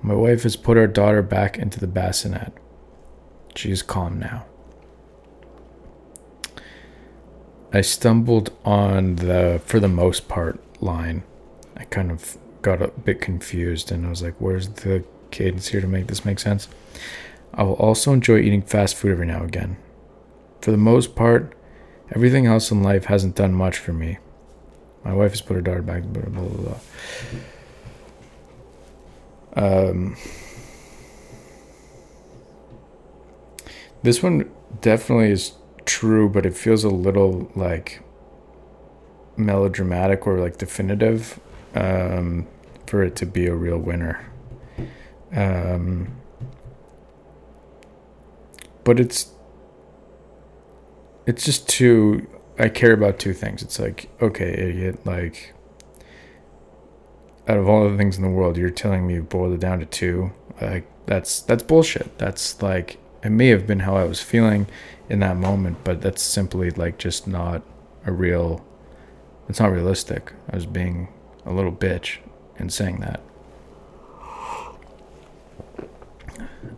My 0.01 0.15
wife 0.15 0.45
has 0.45 0.57
put 0.57 0.79
our 0.79 0.87
daughter 0.87 1.23
back 1.23 1.59
into 1.59 1.81
the 1.81 1.89
bassinet. 1.89 2.53
She 3.57 3.73
is 3.73 3.83
calm 3.83 4.19
now. 4.21 4.47
I 7.73 7.81
stumbled 7.81 8.53
on 8.65 9.17
the 9.17 9.61
for 9.65 9.81
the 9.81 9.89
most 9.89 10.29
part 10.29 10.61
line. 10.81 11.25
I 11.81 11.85
kind 11.85 12.11
of 12.11 12.37
got 12.61 12.83
a 12.83 12.89
bit 12.89 13.23
confused 13.23 13.91
and 13.91 14.07
I 14.07 14.11
was 14.11 14.23
like, 14.23 14.35
where's 14.39 14.69
the 14.69 15.03
cadence 15.31 15.69
here 15.69 15.81
to 15.81 15.87
make 15.87 16.09
this 16.09 16.27
make 16.27 16.39
sense? 16.39 16.69
I 17.55 17.63
will 17.63 17.75
also 17.75 18.13
enjoy 18.13 18.41
eating 18.41 18.61
fast 18.61 18.97
food 18.97 19.13
every 19.13 19.27
now 19.27 19.39
and 19.39 19.49
again. 19.49 19.79
For 20.61 20.73
the 20.73 20.77
most 20.77 21.17
part, 21.17 21.57
everything 22.15 22.45
else 22.47 22.71
in 22.71 22.83
life 22.83 23.07
hasn't 23.07 23.35
done 23.35 23.55
much 23.55 23.79
for 23.79 23.95
me. 23.95 24.19
My 25.05 25.15
wife 25.15 25.31
has 25.31 25.41
put 25.41 25.55
her 25.55 25.63
daughter 25.63 25.81
back, 25.81 26.03
blah, 26.03 26.23
blah, 26.25 26.43
blah, 26.43 26.75
blah. 29.57 29.89
Um, 29.89 30.17
this 34.03 34.23
one 34.23 34.51
definitely 34.83 35.31
is 35.31 35.55
true, 35.87 36.29
but 36.29 36.45
it 36.45 36.55
feels 36.55 36.85
a 36.85 36.91
little 36.91 37.51
like 37.55 38.03
melodramatic 39.39 40.27
or 40.27 40.39
like 40.39 40.59
definitive 40.59 41.41
um, 41.75 42.47
for 42.87 43.03
it 43.03 43.17
to 43.17 43.27
be 43.27 43.47
a 43.47 43.55
real 43.55 43.79
winner. 43.79 44.25
Um, 45.33 46.17
but 48.85 48.99
it's 48.99 49.33
it's 51.27 51.45
just 51.45 51.69
too 51.69 52.27
I 52.59 52.69
care 52.69 52.93
about 52.93 53.19
two 53.19 53.33
things. 53.33 53.63
It's 53.63 53.79
like, 53.79 54.11
okay, 54.21 54.53
idiot, 54.53 55.07
like 55.07 55.55
out 57.49 57.57
of 57.57 57.69
all 57.69 57.89
the 57.89 57.97
things 57.97 58.17
in 58.17 58.23
the 58.23 58.29
world, 58.29 58.57
you're 58.57 58.71
telling 58.71 59.07
me 59.07 59.15
you 59.15 59.23
boiled 59.23 59.55
it 59.55 59.61
down 59.61 59.81
to 59.81 59.87
two. 59.87 60.33
Like 60.61 60.87
that's 61.07 61.41
that's 61.41 61.63
bullshit. 61.63 62.19
That's 62.19 62.61
like 62.61 62.99
it 63.23 63.31
may 63.31 63.49
have 63.49 63.67
been 63.67 63.81
how 63.81 63.97
I 63.97 64.05
was 64.05 64.21
feeling 64.21 64.67
in 65.09 65.21
that 65.21 65.37
moment, 65.37 65.79
but 65.85 66.03
that's 66.03 66.23
simply 66.23 66.71
like 66.71 66.99
just 66.99 67.27
not 67.27 67.63
a 68.05 68.13
real 68.13 68.65
it's 69.49 69.59
not 69.59 69.73
realistic. 69.73 70.33
I 70.51 70.57
was 70.57 70.67
being 70.67 71.09
a 71.51 71.53
little 71.53 71.73
bitch 71.73 72.19
in 72.59 72.71
saying 72.71 73.01
that. 73.01 73.21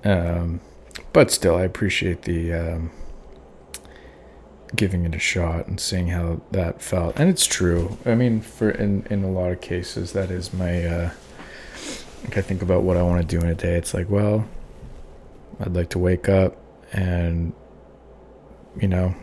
Um, 0.04 0.60
but 1.12 1.30
still, 1.30 1.56
I 1.56 1.62
appreciate 1.62 2.22
the 2.22 2.52
um, 2.52 2.90
giving 4.74 5.04
it 5.04 5.14
a 5.14 5.18
shot 5.18 5.66
and 5.66 5.78
seeing 5.78 6.08
how 6.08 6.40
that 6.50 6.82
felt. 6.82 7.18
And 7.18 7.28
it's 7.28 7.46
true. 7.46 7.98
I 8.04 8.14
mean, 8.14 8.40
for 8.40 8.70
in 8.70 9.06
in 9.10 9.22
a 9.22 9.30
lot 9.30 9.52
of 9.52 9.60
cases, 9.60 10.12
that 10.12 10.30
is 10.30 10.52
my. 10.52 10.84
Uh, 10.84 11.10
like 12.24 12.38
I 12.38 12.42
think 12.42 12.62
about 12.62 12.82
what 12.82 12.96
I 12.96 13.02
want 13.02 13.20
to 13.20 13.26
do 13.26 13.44
in 13.44 13.50
a 13.50 13.54
day. 13.54 13.74
It's 13.74 13.94
like, 13.94 14.08
well, 14.08 14.46
I'd 15.60 15.74
like 15.74 15.90
to 15.90 15.98
wake 15.98 16.28
up 16.28 16.56
and, 16.92 17.52
you 18.80 18.88
know, 18.88 19.14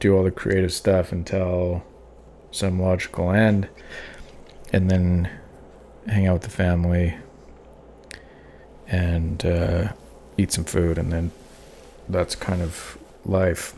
do 0.00 0.16
all 0.16 0.22
the 0.22 0.30
creative 0.30 0.72
stuff 0.72 1.12
until 1.12 1.82
some 2.50 2.80
logical 2.80 3.30
end, 3.30 3.68
and 4.74 4.90
then 4.90 5.30
hang 6.06 6.26
out 6.26 6.34
with 6.34 6.42
the 6.42 6.50
family 6.50 7.16
and 8.88 9.44
uh, 9.46 9.92
eat 10.36 10.52
some 10.52 10.64
food, 10.64 10.98
and 10.98 11.12
then 11.12 11.30
that's 12.08 12.34
kind 12.34 12.60
of 12.60 12.98
life. 13.24 13.74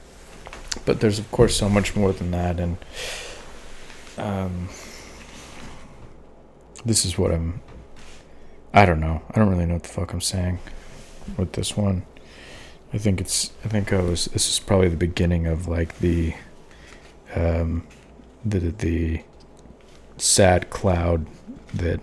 But 0.85 1.01
there's 1.01 1.19
of 1.19 1.31
course 1.31 1.57
so 1.57 1.69
much 1.69 1.95
more 1.97 2.13
than 2.13 2.31
that 2.33 2.61
and 2.61 2.77
um, 4.19 4.69
this 6.85 7.05
is 7.05 7.19
what 7.19 7.33
i'm 7.33 7.61
i 8.73 8.87
don't 8.87 9.01
know. 9.01 9.23
I 9.31 9.39
don't 9.39 9.49
really 9.51 9.67
know 9.67 9.75
what 9.75 9.83
the 9.83 9.89
fuck 9.89 10.13
i'm 10.13 10.21
saying 10.21 10.59
with 11.37 11.53
this 11.53 11.77
one. 11.77 12.05
I 12.93 12.99
think 12.99 13.21
it's 13.21 13.51
i 13.65 13.69
think 13.69 13.93
i 13.93 14.01
was 14.01 14.27
this 14.27 14.49
is 14.49 14.59
probably 14.59 14.89
the 14.89 14.97
beginning 14.97 15.47
of 15.47 15.67
like 15.67 15.99
the 15.99 16.35
um 17.35 17.87
the 18.45 18.61
the 18.61 19.23
sad 20.17 20.71
cloud 20.71 21.27
that 21.75 22.01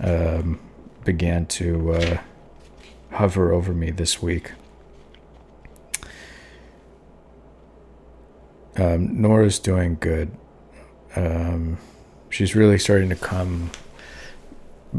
um 0.00 0.58
began 1.04 1.46
to 1.46 1.92
uh 1.92 2.18
hover 3.12 3.52
over 3.52 3.72
me 3.72 3.90
this 3.90 4.22
week 4.22 4.52
Um, 8.76 9.20
Nora's 9.20 9.58
doing 9.58 9.96
good. 10.00 10.30
Um, 11.14 11.78
she's 12.30 12.54
really 12.54 12.78
starting 12.78 13.08
to 13.10 13.16
come. 13.16 13.70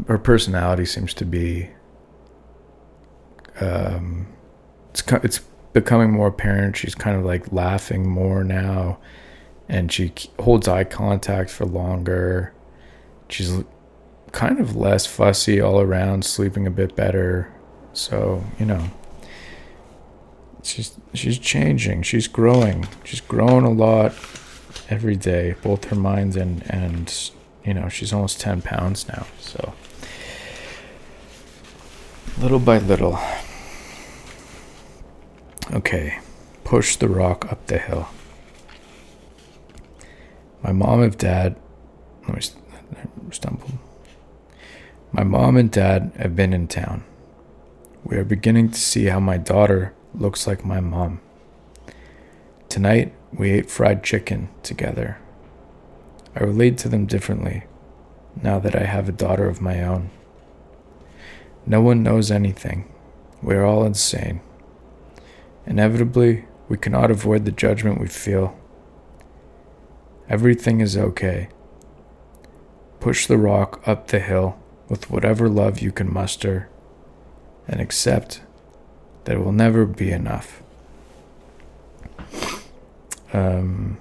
Her 0.06 0.18
personality 0.18 0.84
seems 0.84 1.12
to 1.14 1.24
be. 1.24 1.70
Um, 3.60 4.28
it's 4.90 5.02
it's 5.24 5.40
becoming 5.72 6.12
more 6.12 6.28
apparent. 6.28 6.76
She's 6.76 6.94
kind 6.94 7.16
of 7.16 7.24
like 7.24 7.52
laughing 7.52 8.08
more 8.08 8.44
now, 8.44 8.98
and 9.68 9.90
she 9.90 10.12
holds 10.40 10.68
eye 10.68 10.84
contact 10.84 11.50
for 11.50 11.64
longer. 11.64 12.52
She's 13.28 13.64
kind 14.32 14.60
of 14.60 14.76
less 14.76 15.06
fussy 15.06 15.60
all 15.60 15.80
around, 15.80 16.24
sleeping 16.24 16.66
a 16.66 16.70
bit 16.70 16.94
better. 16.96 17.52
So 17.92 18.44
you 18.58 18.66
know, 18.66 18.90
she's 20.62 20.98
she's 21.14 21.38
changing. 21.38 22.02
She's 22.02 22.28
growing. 22.28 22.86
She's 23.04 23.20
growing 23.20 23.64
a 23.64 23.70
lot 23.70 24.12
every 24.90 25.16
day, 25.16 25.54
both 25.62 25.84
her 25.86 25.96
mind 25.96 26.36
and 26.36 26.68
and 26.70 27.30
you 27.64 27.74
know 27.74 27.88
she's 27.88 28.12
almost 28.12 28.40
ten 28.40 28.60
pounds 28.60 29.08
now. 29.08 29.26
So 29.38 29.72
little 32.38 32.58
by 32.58 32.78
little. 32.78 33.18
Okay, 35.72 36.18
push 36.62 36.96
the 36.96 37.08
rock 37.08 37.50
up 37.50 37.66
the 37.66 37.78
hill. 37.78 38.08
My 40.64 40.72
mom 40.72 41.02
and 41.02 41.16
dad, 41.18 41.56
let 42.26 42.36
me 42.36 43.30
stumble. 43.30 43.68
My 45.12 45.22
mom 45.22 45.58
and 45.58 45.70
dad 45.70 46.12
have 46.16 46.34
been 46.34 46.54
in 46.54 46.68
town. 46.68 47.04
We 48.02 48.16
are 48.16 48.24
beginning 48.24 48.70
to 48.70 48.80
see 48.80 49.04
how 49.04 49.20
my 49.20 49.36
daughter 49.36 49.92
looks 50.14 50.46
like 50.46 50.64
my 50.64 50.80
mom. 50.80 51.20
Tonight, 52.70 53.12
we 53.30 53.50
ate 53.50 53.70
fried 53.70 54.02
chicken 54.02 54.48
together. 54.62 55.18
I 56.34 56.40
relate 56.42 56.78
to 56.78 56.88
them 56.88 57.04
differently 57.04 57.64
now 58.42 58.58
that 58.58 58.74
I 58.74 58.84
have 58.84 59.06
a 59.06 59.12
daughter 59.12 59.46
of 59.46 59.60
my 59.60 59.84
own. 59.84 60.08
No 61.66 61.82
one 61.82 62.02
knows 62.02 62.30
anything. 62.30 62.90
We 63.42 63.54
are 63.54 63.66
all 63.66 63.84
insane. 63.84 64.40
Inevitably, 65.66 66.46
we 66.70 66.78
cannot 66.78 67.10
avoid 67.10 67.44
the 67.44 67.52
judgment 67.52 68.00
we 68.00 68.08
feel. 68.08 68.58
Everything 70.28 70.80
is 70.80 70.96
okay. 70.96 71.48
Push 73.00 73.26
the 73.26 73.38
rock 73.38 73.82
up 73.86 74.08
the 74.08 74.20
hill 74.20 74.58
with 74.88 75.10
whatever 75.10 75.48
love 75.48 75.80
you 75.80 75.92
can 75.92 76.12
muster 76.12 76.68
and 77.68 77.80
accept 77.80 78.42
that 79.24 79.36
it 79.36 79.40
will 79.40 79.52
never 79.52 79.84
be 79.84 80.10
enough. 80.10 80.62
Um, 83.32 83.98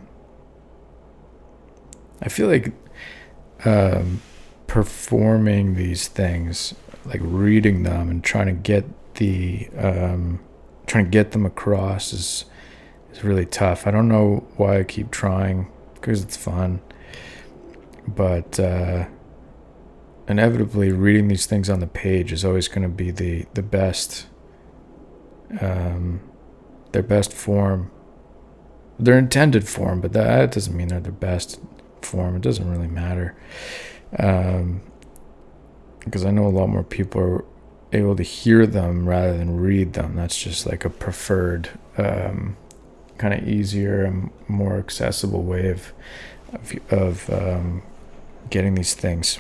I 2.22 2.30
feel 2.30 2.48
like 2.48 2.72
um, 3.66 4.22
performing 4.68 5.76
these 5.76 6.08
things, 6.08 6.74
like 7.06 7.22
reading 7.24 7.84
them 7.84 8.10
and 8.10 8.24
trying 8.24 8.48
to 8.48 8.54
get 8.54 8.86
the 9.16 9.68
um, 9.78 10.40
trying 10.86 11.06
to 11.06 11.12
get 11.12 11.32
them 11.32 11.46
across 11.46 12.14
is 12.14 12.46
is 13.12 13.24
really 13.24 13.46
tough. 13.46 13.88
I 13.88 13.92
don't 13.92 14.08
know 14.08 14.46
why 14.58 14.80
I 14.80 14.84
keep 14.84 15.12
trying 15.12 15.68
because 16.04 16.22
it's 16.22 16.36
fun, 16.36 16.82
but 18.06 18.60
uh, 18.60 19.06
inevitably 20.28 20.92
reading 20.92 21.30
these 21.30 21.46
things 21.46 21.70
on 21.70 21.80
the 21.80 21.88
page 21.88 22.34
is 22.34 22.44
always 22.44 22.68
going 22.68 22.82
to 22.82 22.90
be 22.90 23.10
the 23.10 23.46
the 23.54 23.62
best 23.62 24.28
um, 25.62 26.20
their 26.92 27.04
best 27.04 27.32
form. 27.32 27.90
Their 29.00 29.18
intended 29.18 29.68
form 29.68 30.02
but 30.02 30.14
that 30.14 30.52
doesn't 30.52 30.76
mean 30.76 30.90
they're 30.90 31.00
their 31.00 31.12
best 31.14 31.62
form. 32.02 32.36
It 32.36 32.42
doesn't 32.42 32.70
really 32.70 32.88
matter. 32.88 33.36
Um, 34.20 34.82
because 36.00 36.26
I 36.26 36.32
know 36.32 36.46
a 36.46 36.50
lot 36.50 36.68
more 36.68 36.84
people 36.84 37.22
are 37.22 37.46
able 37.94 38.18
to 38.18 38.24
hear 38.24 38.68
them 38.68 39.08
rather 39.08 39.38
than 39.38 39.58
read 39.58 39.94
them. 39.94 40.18
That's 40.18 40.38
just 40.38 40.66
like 40.66 40.84
a 40.84 40.90
preferred 40.90 41.70
um, 41.98 42.58
kind 43.24 43.34
of 43.34 43.48
easier 43.48 44.04
and 44.04 44.30
more 44.48 44.78
accessible 44.78 45.44
way 45.44 45.70
of 45.70 45.94
of, 46.54 46.74
of 46.92 47.30
um, 47.30 47.82
getting 48.50 48.76
these 48.76 48.94
things 48.94 49.40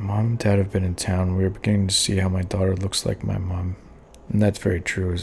mom 0.00 0.26
and 0.26 0.38
dad 0.38 0.58
have 0.58 0.72
been 0.72 0.84
in 0.84 0.94
town. 0.94 1.36
We 1.36 1.44
are 1.44 1.50
beginning 1.50 1.88
to 1.88 1.94
see 1.94 2.16
how 2.16 2.28
my 2.28 2.42
daughter 2.42 2.74
looks 2.74 3.04
like 3.04 3.22
my 3.22 3.36
mom. 3.36 3.76
And 4.30 4.40
that's 4.40 4.58
very 4.58 4.80
true. 4.80 5.18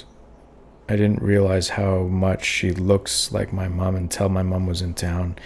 I 0.87 0.95
didn't 0.95 1.21
realize 1.21 1.69
how 1.69 2.03
much 2.03 2.45
she 2.45 2.71
looks 2.71 3.31
like 3.31 3.51
my 3.51 3.67
mom 3.67 3.95
until 3.95 4.29
my 4.29 4.43
mom 4.43 4.67
was 4.67 4.81
in 4.81 4.93
town. 4.93 5.37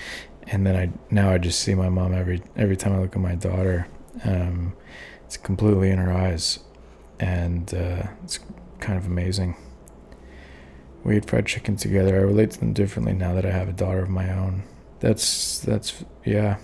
And 0.47 0.65
then 0.65 0.75
I 0.75 0.91
now 1.09 1.31
I 1.31 1.37
just 1.37 1.59
see 1.61 1.75
my 1.75 1.89
mom 1.89 2.13
every 2.13 2.41
every 2.57 2.75
time 2.75 2.93
I 2.93 2.99
look 2.99 3.15
at 3.15 3.21
my 3.21 3.35
daughter. 3.35 3.87
Um, 4.25 4.73
it's 5.25 5.37
completely 5.37 5.89
in 5.91 5.97
her 5.97 6.11
eyes, 6.11 6.59
and 7.19 7.73
uh, 7.73 8.07
it's 8.23 8.39
kind 8.79 8.97
of 8.97 9.05
amazing. 9.05 9.55
We 11.03 11.17
ate 11.17 11.29
fried 11.29 11.47
chicken 11.47 11.75
together. 11.75 12.15
I 12.15 12.21
relate 12.21 12.51
to 12.51 12.59
them 12.59 12.73
differently 12.73 13.13
now 13.13 13.33
that 13.33 13.45
I 13.45 13.51
have 13.51 13.69
a 13.69 13.73
daughter 13.73 14.03
of 14.03 14.09
my 14.09 14.31
own. 14.31 14.63
That's 14.99 15.59
that's 15.59 16.03
yeah. 16.23 16.57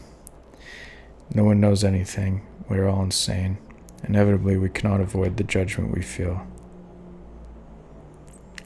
No 1.34 1.44
one 1.44 1.60
knows 1.60 1.84
anything. 1.84 2.46
We 2.70 2.78
are 2.78 2.88
all 2.88 3.04
insane. 3.04 3.58
Inevitably, 4.04 4.58
we 4.58 4.70
cannot 4.70 5.02
avoid 5.02 5.38
the 5.38 5.44
judgment 5.44 5.96
we 5.96 6.02
feel. 6.02 6.46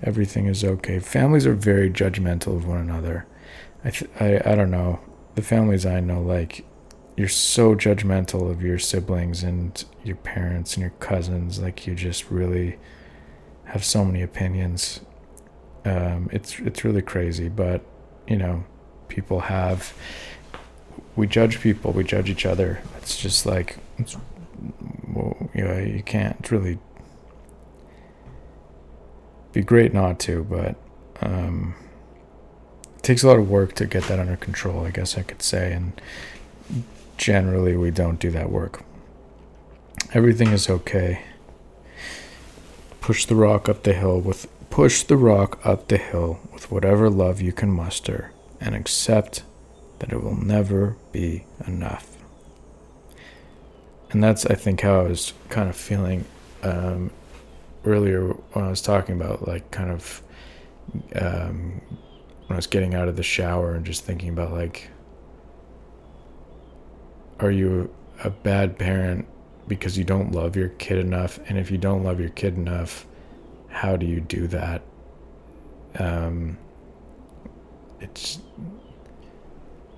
Everything 0.03 0.47
is 0.47 0.63
okay. 0.63 0.99
Families 0.99 1.45
are 1.45 1.53
very 1.53 1.89
judgmental 1.89 2.55
of 2.55 2.67
one 2.67 2.79
another. 2.79 3.25
I, 3.83 3.89
th- 3.91 4.11
I, 4.19 4.41
I 4.45 4.55
don't 4.55 4.71
know. 4.71 4.99
The 5.35 5.41
families 5.41 5.85
I 5.85 5.99
know, 5.99 6.21
like, 6.21 6.65
you're 7.15 7.27
so 7.27 7.75
judgmental 7.75 8.49
of 8.49 8.61
your 8.61 8.79
siblings 8.79 9.43
and 9.43 9.83
your 10.03 10.15
parents 10.17 10.73
and 10.73 10.81
your 10.81 10.93
cousins. 10.99 11.59
Like, 11.59 11.87
you 11.87 11.95
just 11.95 12.29
really 12.29 12.77
have 13.65 13.85
so 13.85 14.03
many 14.03 14.21
opinions. 14.21 15.01
Um, 15.83 16.29
it's 16.31 16.59
it's 16.59 16.83
really 16.83 17.01
crazy, 17.01 17.49
but 17.49 17.81
you 18.27 18.37
know, 18.37 18.63
people 19.07 19.41
have 19.41 19.93
we 21.15 21.27
judge 21.27 21.59
people, 21.59 21.91
we 21.91 22.03
judge 22.03 22.29
each 22.29 22.45
other. 22.45 22.81
It's 22.97 23.17
just 23.17 23.45
like, 23.45 23.77
it's, 23.97 24.15
well, 25.07 25.49
you 25.53 25.63
know, 25.63 25.77
you 25.77 26.03
can't 26.03 26.49
really 26.49 26.79
be 29.51 29.61
great 29.61 29.93
not 29.93 30.19
to, 30.21 30.43
but 30.43 30.75
um, 31.21 31.75
it 32.95 33.03
takes 33.03 33.23
a 33.23 33.27
lot 33.27 33.37
of 33.37 33.49
work 33.49 33.73
to 33.75 33.85
get 33.85 34.03
that 34.05 34.19
under 34.19 34.37
control, 34.37 34.85
I 34.85 34.91
guess 34.91 35.17
I 35.17 35.23
could 35.23 35.41
say. 35.41 35.73
And 35.73 35.99
generally, 37.17 37.75
we 37.75 37.91
don't 37.91 38.19
do 38.19 38.31
that 38.31 38.49
work. 38.49 38.83
Everything 40.13 40.49
is 40.49 40.69
okay. 40.69 41.23
Push 43.01 43.25
the 43.25 43.35
rock 43.35 43.67
up 43.67 43.83
the 43.83 43.93
hill 43.93 44.19
with 44.19 44.47
push 44.71 45.03
the 45.03 45.17
rock 45.17 45.59
up 45.65 45.89
the 45.89 45.97
hill 45.97 46.39
with 46.53 46.71
whatever 46.71 47.09
love 47.09 47.41
you 47.41 47.51
can 47.51 47.69
muster 47.69 48.31
and 48.59 48.73
accept 48.73 49.43
that 49.99 50.11
it 50.11 50.23
will 50.23 50.35
never 50.35 50.95
be 51.11 51.45
enough. 51.67 52.17
And 54.11 54.23
that's, 54.23 54.45
I 54.45 54.55
think, 54.55 54.81
how 54.81 55.01
I 55.01 55.03
was 55.03 55.33
kind 55.49 55.69
of 55.69 55.75
feeling 55.75 56.25
um, 56.63 57.11
earlier 57.85 58.29
when 58.53 58.65
I 58.65 58.69
was 58.69 58.81
talking 58.81 59.15
about, 59.15 59.47
like, 59.47 59.69
kind 59.71 59.91
of 59.91 60.21
um, 61.15 61.81
when 62.47 62.51
I 62.51 62.55
was 62.55 62.67
getting 62.67 62.95
out 62.95 63.07
of 63.07 63.15
the 63.15 63.23
shower 63.23 63.75
and 63.75 63.85
just 63.85 64.03
thinking 64.03 64.29
about, 64.29 64.51
like, 64.51 64.89
are 67.39 67.51
you 67.51 67.93
a 68.23 68.29
bad 68.29 68.77
parent 68.77 69.27
because 69.67 69.97
you 69.97 70.03
don't 70.03 70.31
love 70.31 70.55
your 70.55 70.69
kid 70.69 70.97
enough? 70.97 71.39
And 71.47 71.57
if 71.57 71.71
you 71.71 71.77
don't 71.77 72.03
love 72.03 72.19
your 72.19 72.29
kid 72.29 72.55
enough, 72.55 73.05
how 73.71 73.95
do 73.95 74.05
you 74.05 74.21
do 74.21 74.47
that? 74.47 74.81
Um, 75.97 76.57
it's 77.99 78.39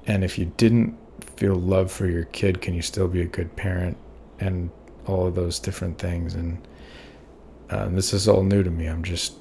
and 0.05 0.23
if 0.23 0.37
you 0.37 0.45
didn't 0.57 0.97
feel 1.37 1.55
love 1.55 1.91
for 1.91 2.07
your 2.07 2.25
kid, 2.25 2.61
can 2.61 2.73
you 2.73 2.81
still 2.81 3.07
be 3.07 3.21
a 3.21 3.25
good 3.25 3.55
parent? 3.55 3.97
And 4.39 4.69
all 5.05 5.27
of 5.27 5.35
those 5.35 5.59
different 5.59 5.97
things. 5.97 6.35
And 6.35 6.67
uh, 7.69 7.87
this 7.89 8.13
is 8.13 8.27
all 8.27 8.43
new 8.43 8.63
to 8.63 8.69
me. 8.69 8.87
I'm 8.87 9.03
just, 9.03 9.33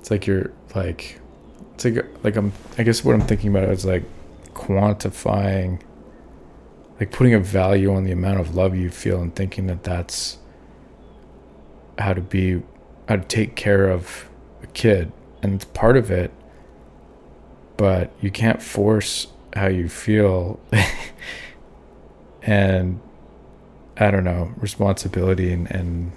it's 0.00 0.10
like 0.10 0.26
you're 0.26 0.52
like, 0.74 1.20
it's 1.74 1.84
like, 1.84 2.04
like 2.22 2.36
I'm, 2.36 2.52
I 2.78 2.82
guess 2.82 3.04
what 3.04 3.14
I'm 3.14 3.26
thinking 3.26 3.50
about 3.50 3.68
is 3.70 3.84
like 3.84 4.04
quantifying, 4.52 5.80
like 7.00 7.10
putting 7.10 7.34
a 7.34 7.40
value 7.40 7.94
on 7.94 8.04
the 8.04 8.12
amount 8.12 8.40
of 8.40 8.54
love 8.54 8.76
you 8.76 8.90
feel 8.90 9.20
and 9.20 9.34
thinking 9.34 9.66
that 9.66 9.82
that's 9.82 10.38
how 11.98 12.12
to 12.12 12.20
be, 12.20 12.62
how 13.08 13.16
to 13.16 13.24
take 13.24 13.56
care 13.56 13.88
of 13.88 14.28
a 14.62 14.66
kid. 14.68 15.12
And 15.42 15.54
it's 15.54 15.64
part 15.66 15.96
of 15.96 16.10
it, 16.10 16.30
but 17.76 18.12
you 18.20 18.30
can't 18.30 18.62
force 18.62 19.26
how 19.54 19.66
you 19.68 19.88
feel 19.88 20.58
and 22.42 23.00
I 23.96 24.10
don't 24.10 24.24
know, 24.24 24.52
responsibility 24.56 25.52
and, 25.52 25.70
and 25.70 26.12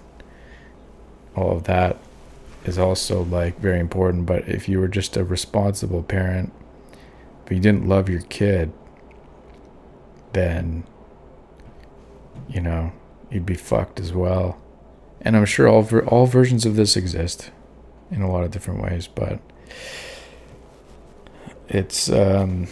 all 1.35 1.51
of 1.51 1.65
that 1.65 1.97
is 2.65 2.77
also 2.77 3.23
like 3.23 3.59
very 3.59 3.79
important. 3.79 4.25
But 4.25 4.47
if 4.47 4.67
you 4.67 4.79
were 4.79 4.87
just 4.87 5.15
a 5.15 5.23
responsible 5.23 6.03
parent, 6.03 6.51
but 7.45 7.53
you 7.53 7.61
didn't 7.61 7.87
love 7.87 8.09
your 8.09 8.21
kid, 8.21 8.73
then, 10.33 10.83
you 12.49 12.61
know, 12.61 12.91
you'd 13.29 13.45
be 13.45 13.55
fucked 13.55 13.99
as 13.99 14.11
well. 14.11 14.59
And 15.27 15.35
I'm 15.35 15.43
sure 15.43 15.67
all 15.67 15.81
ver- 15.81 16.05
all 16.05 16.25
versions 16.25 16.65
of 16.65 16.77
this 16.77 16.95
exist 16.95 17.51
in 18.09 18.21
a 18.21 18.31
lot 18.31 18.45
of 18.45 18.51
different 18.51 18.81
ways, 18.81 19.07
but 19.07 19.41
it's 21.67 22.09
um 22.09 22.69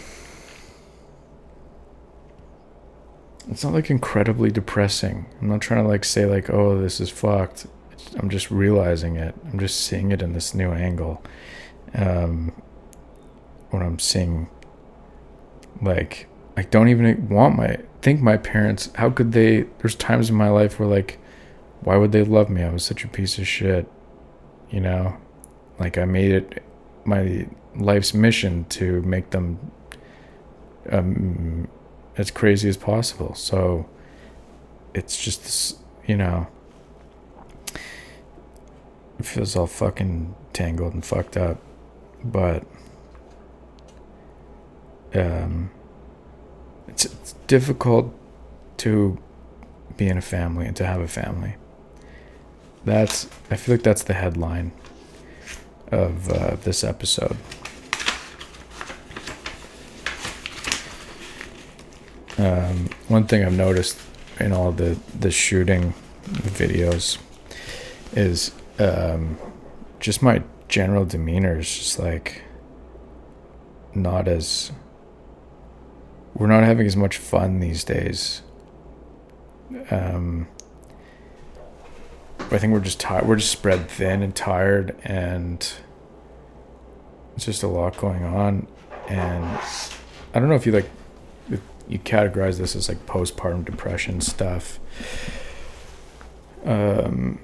it's 3.50 3.62
not 3.62 3.74
like 3.74 3.90
incredibly 3.90 4.50
depressing. 4.50 5.26
I'm 5.38 5.50
not 5.50 5.60
trying 5.60 5.82
to 5.82 5.88
like 5.88 6.02
say 6.02 6.24
like, 6.24 6.48
"Oh, 6.48 6.80
this 6.80 6.98
is 6.98 7.10
fucked." 7.10 7.66
It's, 7.92 8.14
I'm 8.14 8.30
just 8.30 8.50
realizing 8.50 9.16
it. 9.16 9.34
I'm 9.52 9.58
just 9.58 9.82
seeing 9.82 10.10
it 10.10 10.22
in 10.22 10.32
this 10.32 10.54
new 10.54 10.72
angle. 10.72 11.22
Um 11.94 12.52
when 13.68 13.82
I'm 13.82 13.98
seeing 13.98 14.48
like 15.82 16.26
I 16.56 16.62
don't 16.62 16.88
even 16.88 17.28
want 17.28 17.54
my 17.58 17.80
think 18.00 18.22
my 18.22 18.38
parents 18.38 18.88
how 18.94 19.10
could 19.10 19.32
they 19.32 19.66
there's 19.80 19.94
times 19.94 20.30
in 20.30 20.36
my 20.36 20.48
life 20.48 20.80
where 20.80 20.88
like 20.88 21.18
why 21.80 21.96
would 21.96 22.12
they 22.12 22.24
love 22.24 22.50
me? 22.50 22.62
I 22.62 22.70
was 22.70 22.84
such 22.84 23.04
a 23.04 23.08
piece 23.08 23.38
of 23.38 23.46
shit. 23.46 23.90
You 24.70 24.80
know? 24.80 25.16
Like 25.78 25.98
I 25.98 26.04
made 26.04 26.32
it 26.32 26.62
my 27.04 27.46
life's 27.76 28.14
mission 28.14 28.64
to 28.64 29.00
make 29.02 29.30
them 29.30 29.70
um, 30.90 31.68
as 32.16 32.30
crazy 32.30 32.68
as 32.68 32.76
possible. 32.76 33.34
So 33.34 33.88
it's 34.94 35.22
just 35.22 35.42
this, 35.42 35.76
you 36.06 36.16
know, 36.16 36.48
it 39.18 39.24
feels 39.24 39.56
all 39.56 39.66
fucking 39.66 40.34
tangled 40.52 40.94
and 40.94 41.04
fucked 41.04 41.36
up, 41.36 41.58
but 42.24 42.64
um, 45.14 45.70
it's, 46.88 47.04
it's 47.04 47.32
difficult 47.46 48.12
to 48.78 49.18
be 49.96 50.08
in 50.08 50.18
a 50.18 50.22
family 50.22 50.66
and 50.66 50.76
to 50.76 50.86
have 50.86 51.00
a 51.00 51.08
family. 51.08 51.56
That's 52.86 53.28
I 53.50 53.56
feel 53.56 53.74
like 53.74 53.82
that's 53.82 54.04
the 54.04 54.14
headline 54.14 54.70
of 55.90 56.30
uh, 56.30 56.56
this 56.62 56.84
episode. 56.84 57.36
Um, 62.38 62.88
one 63.08 63.26
thing 63.26 63.44
I've 63.44 63.56
noticed 63.56 63.98
in 64.38 64.52
all 64.52 64.70
the 64.70 64.96
the 65.18 65.32
shooting 65.32 65.94
videos 66.26 67.18
is 68.12 68.52
um, 68.78 69.36
just 69.98 70.22
my 70.22 70.44
general 70.68 71.04
demeanor 71.04 71.58
is 71.58 71.76
just 71.76 71.98
like 71.98 72.42
not 73.96 74.28
as 74.28 74.70
we're 76.34 76.46
not 76.46 76.62
having 76.62 76.86
as 76.86 76.96
much 76.96 77.18
fun 77.18 77.58
these 77.58 77.82
days. 77.82 78.42
Um, 79.90 80.46
I 82.50 82.58
think 82.58 82.72
we're 82.72 82.80
just 82.80 83.00
tired. 83.00 83.26
We're 83.26 83.36
just 83.36 83.50
spread 83.50 83.88
thin 83.88 84.22
and 84.22 84.34
tired, 84.34 84.96
and 85.02 85.60
it's 87.34 87.44
just 87.44 87.62
a 87.62 87.68
lot 87.68 87.96
going 87.96 88.24
on. 88.24 88.68
And 89.08 89.44
I 90.34 90.38
don't 90.38 90.48
know 90.48 90.54
if 90.54 90.66
you 90.66 90.72
like 90.72 90.88
you 91.88 91.98
categorize 91.98 92.58
this 92.58 92.74
as 92.74 92.88
like 92.88 93.04
postpartum 93.06 93.64
depression 93.64 94.20
stuff. 94.20 94.78
Um, 96.64 97.40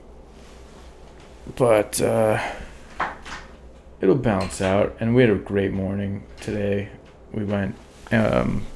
but 1.56 2.00
uh, 2.00 2.42
it'll 4.00 4.16
bounce 4.16 4.60
out. 4.60 4.96
And 5.00 5.14
we 5.14 5.22
had 5.22 5.30
a 5.30 5.36
great 5.36 5.72
morning 5.72 6.24
today. 6.40 6.90
We 7.32 7.44
went 7.44 7.76
um, 8.10 8.66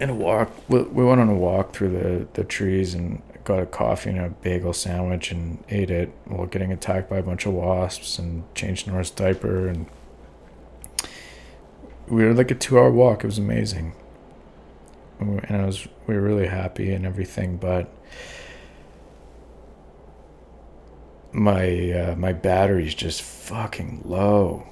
in 0.00 0.10
a 0.10 0.14
walk. 0.14 0.50
We 0.68 0.82
went 0.82 1.20
on 1.20 1.28
a 1.28 1.34
walk 1.34 1.72
through 1.72 1.90
the, 1.90 2.26
the 2.34 2.44
trees 2.44 2.94
and 2.94 3.22
got 3.44 3.60
a 3.60 3.66
coffee 3.66 4.10
and 4.10 4.20
a 4.20 4.28
bagel 4.28 4.72
sandwich 4.72 5.30
and 5.30 5.62
ate 5.68 5.90
it 5.90 6.12
while 6.26 6.46
getting 6.46 6.72
attacked 6.72 7.10
by 7.10 7.18
a 7.18 7.22
bunch 7.22 7.46
of 7.46 7.52
wasps 7.52 8.18
and 8.18 8.42
changed 8.54 8.86
Nora's 8.86 9.10
diaper 9.10 9.68
and 9.68 9.86
we 12.08 12.24
were 12.24 12.34
like 12.34 12.50
a 12.50 12.54
two 12.54 12.78
hour 12.78 12.90
walk. 12.90 13.24
It 13.24 13.26
was 13.26 13.38
amazing 13.38 13.94
and 15.22 15.56
I 15.56 15.64
was 15.64 15.86
we 16.06 16.14
were 16.14 16.20
really 16.20 16.46
happy 16.46 16.92
and 16.92 17.06
everything, 17.06 17.56
but 17.56 17.92
my 21.32 21.92
uh, 21.92 22.14
my 22.16 22.32
battery's 22.32 22.94
just 22.94 23.22
fucking 23.22 24.02
low, 24.04 24.66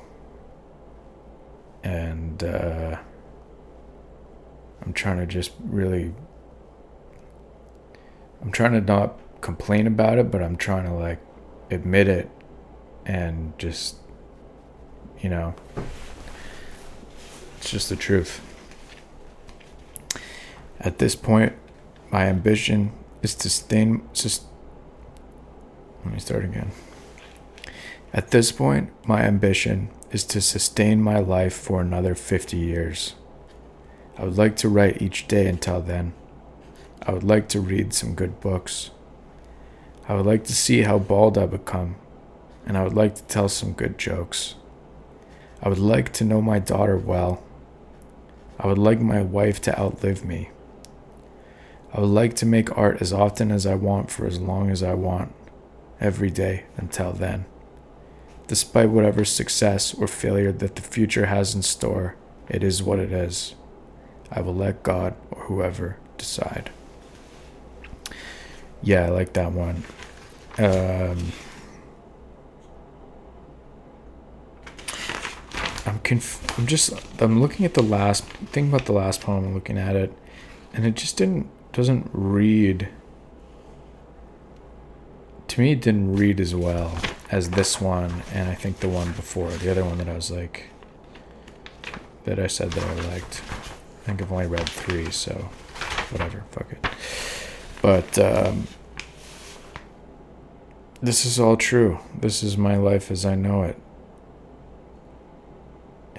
and 1.83 2.42
uh, 2.42 2.98
I'm 4.83 4.92
trying 4.92 5.18
to 5.18 5.26
just 5.26 5.52
really. 5.64 6.14
I'm 8.42 8.50
trying 8.50 8.72
to 8.72 8.81
not 8.81 9.18
complain 9.40 9.87
about 9.87 10.18
it, 10.18 10.31
but 10.31 10.42
I'm 10.42 10.57
trying 10.57 10.85
to 10.85 10.92
like 10.92 11.20
admit 11.70 12.09
it 12.09 12.31
and 13.05 13.59
just, 13.59 13.96
you 15.20 15.29
know, 15.29 15.55
it's 17.59 17.70
just 17.70 17.88
the 17.88 17.96
truth. 17.96 18.40
At 20.81 20.98
this 20.98 21.14
point, 21.14 21.55
my 22.11 22.26
ambition 22.26 22.92
is 23.22 23.35
to 23.37 23.50
sustain. 23.50 24.09
Just 24.14 24.44
Let 26.05 26.14
me 26.14 26.20
start 26.20 26.44
again. 26.44 26.70
At 28.12 28.31
this 28.31 28.50
point, 28.50 28.90
my 29.07 29.22
ambition 29.22 29.90
is 30.11 30.24
to 30.24 30.40
sustain 30.40 31.03
my 31.03 31.18
life 31.18 31.55
for 31.55 31.81
another 31.81 32.14
50 32.14 32.57
years. 32.57 33.14
I 34.16 34.24
would 34.24 34.37
like 34.37 34.57
to 34.57 34.68
write 34.68 35.00
each 35.00 35.29
day 35.29 35.46
until 35.46 35.81
then. 35.81 36.14
I 37.02 37.12
would 37.12 37.24
like 37.24 37.48
to 37.50 37.60
read 37.60 37.94
some 37.94 38.14
good 38.14 38.40
books. 38.40 38.90
I 40.06 40.14
would 40.14 40.26
like 40.26 40.44
to 40.44 40.54
see 40.54 40.82
how 40.82 40.98
bald 40.98 41.38
I 41.38 41.46
become, 41.46 41.96
and 42.66 42.76
I 42.76 42.84
would 42.84 42.94
like 42.94 43.14
to 43.14 43.22
tell 43.22 43.48
some 43.48 43.72
good 43.72 43.96
jokes. 43.96 44.54
I 45.62 45.68
would 45.68 45.78
like 45.78 46.12
to 46.14 46.24
know 46.24 46.42
my 46.42 46.58
daughter 46.58 46.98
well. 46.98 47.42
I 48.58 48.66
would 48.66 48.78
like 48.78 49.00
my 49.00 49.22
wife 49.22 49.62
to 49.62 49.78
outlive 49.78 50.24
me. 50.24 50.50
I 51.94 52.00
would 52.00 52.10
like 52.10 52.34
to 52.36 52.46
make 52.46 52.76
art 52.76 53.00
as 53.00 53.12
often 53.12 53.50
as 53.50 53.66
I 53.66 53.74
want 53.74 54.10
for 54.10 54.26
as 54.26 54.38
long 54.38 54.70
as 54.70 54.82
I 54.82 54.94
want, 54.94 55.32
every 56.00 56.30
day 56.30 56.64
until 56.76 57.12
then. 57.12 57.46
Despite 58.46 58.90
whatever 58.90 59.24
success 59.24 59.94
or 59.94 60.06
failure 60.06 60.52
that 60.52 60.76
the 60.76 60.82
future 60.82 61.26
has 61.26 61.54
in 61.54 61.62
store, 61.62 62.16
it 62.48 62.62
is 62.62 62.82
what 62.82 62.98
it 62.98 63.12
is. 63.12 63.54
I 64.30 64.40
will 64.40 64.54
let 64.54 64.82
God 64.82 65.14
or 65.30 65.44
whoever 65.44 65.96
decide. 66.18 66.70
Yeah, 68.82 69.06
I 69.06 69.08
like 69.08 69.32
that 69.34 69.52
one. 69.52 69.84
Um, 70.58 71.32
I'm 75.86 75.98
conf- 76.00 76.58
I'm 76.58 76.66
just 76.66 76.92
I'm 77.20 77.40
looking 77.40 77.64
at 77.66 77.74
the 77.74 77.82
last 77.82 78.24
thing 78.24 78.68
about 78.68 78.86
the 78.86 78.92
last 78.92 79.20
poem. 79.20 79.44
I'm 79.44 79.54
looking 79.54 79.78
at 79.78 79.96
it, 79.96 80.12
and 80.72 80.86
it 80.86 80.94
just 80.94 81.16
didn't 81.16 81.48
doesn't 81.72 82.10
read 82.12 82.88
to 85.48 85.60
me 85.60 85.72
it 85.72 85.80
didn't 85.80 86.16
read 86.16 86.40
as 86.40 86.54
well 86.54 86.96
as 87.30 87.50
this 87.50 87.80
one 87.80 88.22
and 88.32 88.48
I 88.48 88.54
think 88.54 88.80
the 88.80 88.88
one 88.88 89.12
before 89.12 89.50
the 89.50 89.70
other 89.70 89.84
one 89.84 89.98
that 89.98 90.08
I 90.08 90.14
was 90.14 90.30
like 90.30 90.68
that 92.24 92.38
I 92.38 92.46
said 92.46 92.72
that 92.72 92.84
I 92.84 93.08
liked 93.08 93.42
I 93.50 94.06
think 94.06 94.22
I've 94.22 94.32
only 94.32 94.46
read 94.46 94.68
three 94.68 95.10
so 95.10 95.32
whatever 96.10 96.44
fuck 96.50 96.72
it 96.72 96.89
but 97.82 98.18
um, 98.18 98.66
this 101.00 101.24
is 101.24 101.40
all 101.40 101.56
true 101.56 101.98
this 102.18 102.42
is 102.42 102.56
my 102.56 102.76
life 102.76 103.10
as 103.10 103.24
I 103.24 103.34
know 103.34 103.62
it 103.62 103.76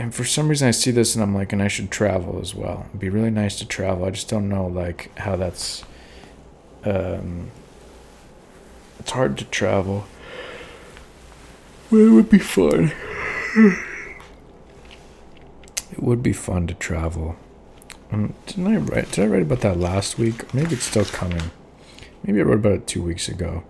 and 0.02 0.16
for 0.16 0.24
some 0.24 0.48
reason 0.48 0.68
I 0.68 0.72
see 0.72 0.90
this 0.90 1.14
and 1.14 1.24
I'm 1.24 1.36
like, 1.36 1.54
and 1.54 1.62
I 1.62 1.68
should 1.68 1.92
travel 1.92 2.40
as 2.42 2.56
well. 2.56 2.86
It'd 2.90 3.00
be 3.00 3.10
really 3.10 3.30
nice 3.30 3.58
to 3.60 3.68
travel. 3.68 4.06
I 4.06 4.10
just 4.10 4.28
don't 4.30 4.50
know 4.50 4.66
like 4.66 5.16
how 5.20 5.36
that's. 5.36 5.84
Um, 6.84 7.52
it's 9.00 9.12
hard 9.12 9.38
to 9.38 9.46
travel, 9.46 10.06
but 11.92 11.98
it 11.98 12.10
would 12.10 12.30
be 12.32 12.40
fun. 12.40 12.92
it 15.92 16.02
would 16.02 16.24
be 16.24 16.34
fun 16.34 16.66
to 16.66 16.74
travel. 16.74 17.36
Um, 18.12 18.34
didn't 18.46 18.68
I 18.68 18.78
write? 18.78 19.12
Did 19.12 19.24
I 19.24 19.28
write 19.28 19.42
about 19.44 19.62
that 19.62 19.78
last 19.78 20.18
week? 20.18 20.54
Maybe 20.54 20.74
it's 20.74 20.84
still 20.84 21.06
coming. 21.06 21.52
Maybe 22.24 22.40
I 22.40 22.44
wrote 22.44 22.60
about 22.60 22.74
it 22.74 22.88
two 22.88 23.02
weeks 23.02 23.30
ago. 23.30 23.64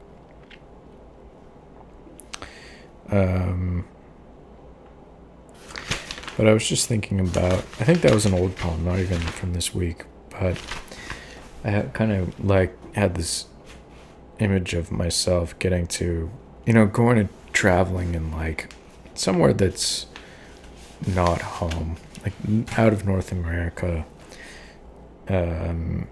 Um, 3.10 3.86
but 6.38 6.48
I 6.48 6.54
was 6.54 6.68
just 6.68 6.88
thinking 6.88 7.20
about, 7.20 7.54
I 7.54 7.84
think 7.84 8.02
that 8.02 8.14
was 8.14 8.26
an 8.26 8.34
old 8.34 8.56
poem, 8.56 8.86
not 8.86 9.00
even 9.00 9.20
from 9.20 9.54
this 9.54 9.76
week, 9.76 10.06
but 10.30 10.60
I 11.64 11.82
kind 11.94 12.12
of 12.12 12.44
like 12.44 12.76
had 12.96 13.16
this 13.16 13.46
image 14.40 14.74
of 14.74 14.92
myself 14.92 15.58
getting 15.60 15.86
to, 15.88 16.32
you 16.66 16.74
know, 16.74 16.88
going 16.88 17.20
and 17.20 17.30
traveling 17.54 18.16
and 18.16 18.32
like 18.32 18.74
somewhere 19.14 19.54
that's 19.54 20.08
not 21.06 21.42
home, 21.42 21.98
like 22.24 22.34
out 22.80 22.94
of 22.94 23.06
North 23.06 23.32
America, 23.32 24.06
um, 25.32 26.08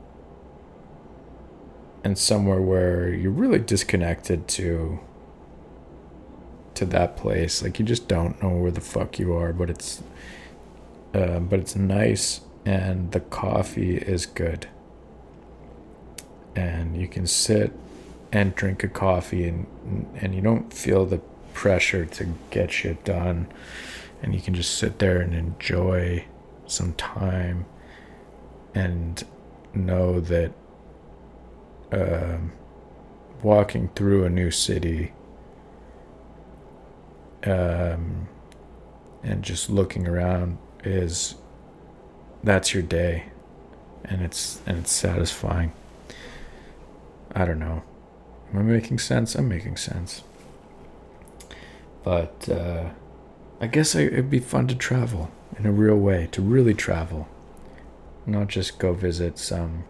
and 2.05 2.17
somewhere 2.17 2.62
where 2.62 3.10
you're 3.10 3.32
really 3.32 3.60
disconnected 3.60 4.47
to 4.47 4.99
to 6.75 6.86
that 6.86 7.17
place. 7.17 7.62
Like 7.62 7.77
you 7.77 7.86
just 7.86 8.08
don't 8.08 8.41
know 8.41 8.49
where 8.49 8.71
the 8.71 8.82
fuck 8.82 9.19
you 9.19 9.34
are, 9.36 9.51
but 9.51 9.69
it's 9.69 10.01
uh, 11.13 11.39
but 11.39 11.60
it's 11.60 11.75
nice 11.75 12.41
and 12.65 13.12
the 13.12 13.19
coffee 13.19 13.97
is 13.97 14.25
good. 14.25 14.67
And 16.55 16.95
you 16.95 17.08
can 17.08 17.27
sit 17.27 17.73
and 18.32 18.55
drink 18.55 18.84
a 18.84 18.88
coffee 18.88 19.47
and 19.49 19.67
and 20.15 20.34
you 20.34 20.41
don't 20.41 20.73
feel 20.73 21.05
the 21.05 21.19
pressure 21.53 22.05
to 22.05 22.34
get 22.51 22.71
shit 22.71 23.03
done 23.03 23.47
and 24.21 24.34
you 24.34 24.39
can 24.39 24.53
just 24.53 24.75
sit 24.77 24.99
there 24.99 25.19
and 25.19 25.34
enjoy 25.34 26.23
some 26.67 26.93
time 26.93 27.65
and 28.79 29.23
know 29.73 30.19
that 30.21 30.51
um, 31.91 32.53
walking 33.43 33.89
through 33.95 34.23
a 34.23 34.29
new 34.29 34.51
city 34.51 35.11
um, 37.43 38.27
and 39.21 39.43
just 39.43 39.69
looking 39.69 40.07
around 40.07 40.57
is 40.83 41.35
that's 42.43 42.73
your 42.73 42.83
day 42.83 43.25
and 44.05 44.21
it's 44.21 44.61
and 44.65 44.77
it's 44.77 44.93
satisfying. 44.93 45.73
I 47.35 47.43
don't 47.45 47.59
know. 47.59 47.83
Am 48.53 48.59
i 48.59 48.61
making 48.61 48.99
sense? 48.99 49.35
I'm 49.35 49.49
making 49.49 49.77
sense. 49.77 50.23
But 52.03 52.47
uh, 52.49 52.89
i 53.61 53.67
guess 53.67 53.93
it'd 53.93 54.29
be 54.29 54.39
fun 54.39 54.67
to 54.69 54.75
travel 54.75 55.29
in 55.57 55.65
a 55.65 55.71
real 55.71 55.97
way 55.97 56.29
to 56.31 56.41
really 56.41 56.73
travel 56.73 57.27
not 58.29 58.47
just 58.47 58.79
go 58.79 58.93
visit 58.93 59.37
some 59.37 59.83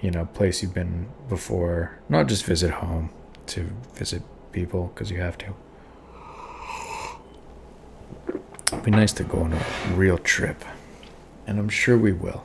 you 0.00 0.10
know 0.10 0.24
place 0.26 0.62
you've 0.62 0.74
been 0.74 1.08
before 1.28 1.98
not 2.08 2.26
just 2.26 2.44
visit 2.44 2.70
home 2.70 3.10
to 3.46 3.70
visit 3.94 4.22
people 4.52 4.90
because 4.94 5.10
you 5.10 5.20
have 5.20 5.38
to 5.38 5.54
It'd 8.72 8.84
be 8.84 8.90
nice 8.90 9.12
to 9.14 9.24
go 9.24 9.38
on 9.38 9.52
a 9.52 9.64
real 9.94 10.18
trip. 10.18 10.64
And 11.46 11.58
I'm 11.58 11.68
sure 11.68 11.96
we 11.96 12.12
will. 12.12 12.42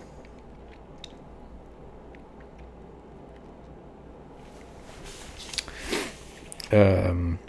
Um, 6.71 7.39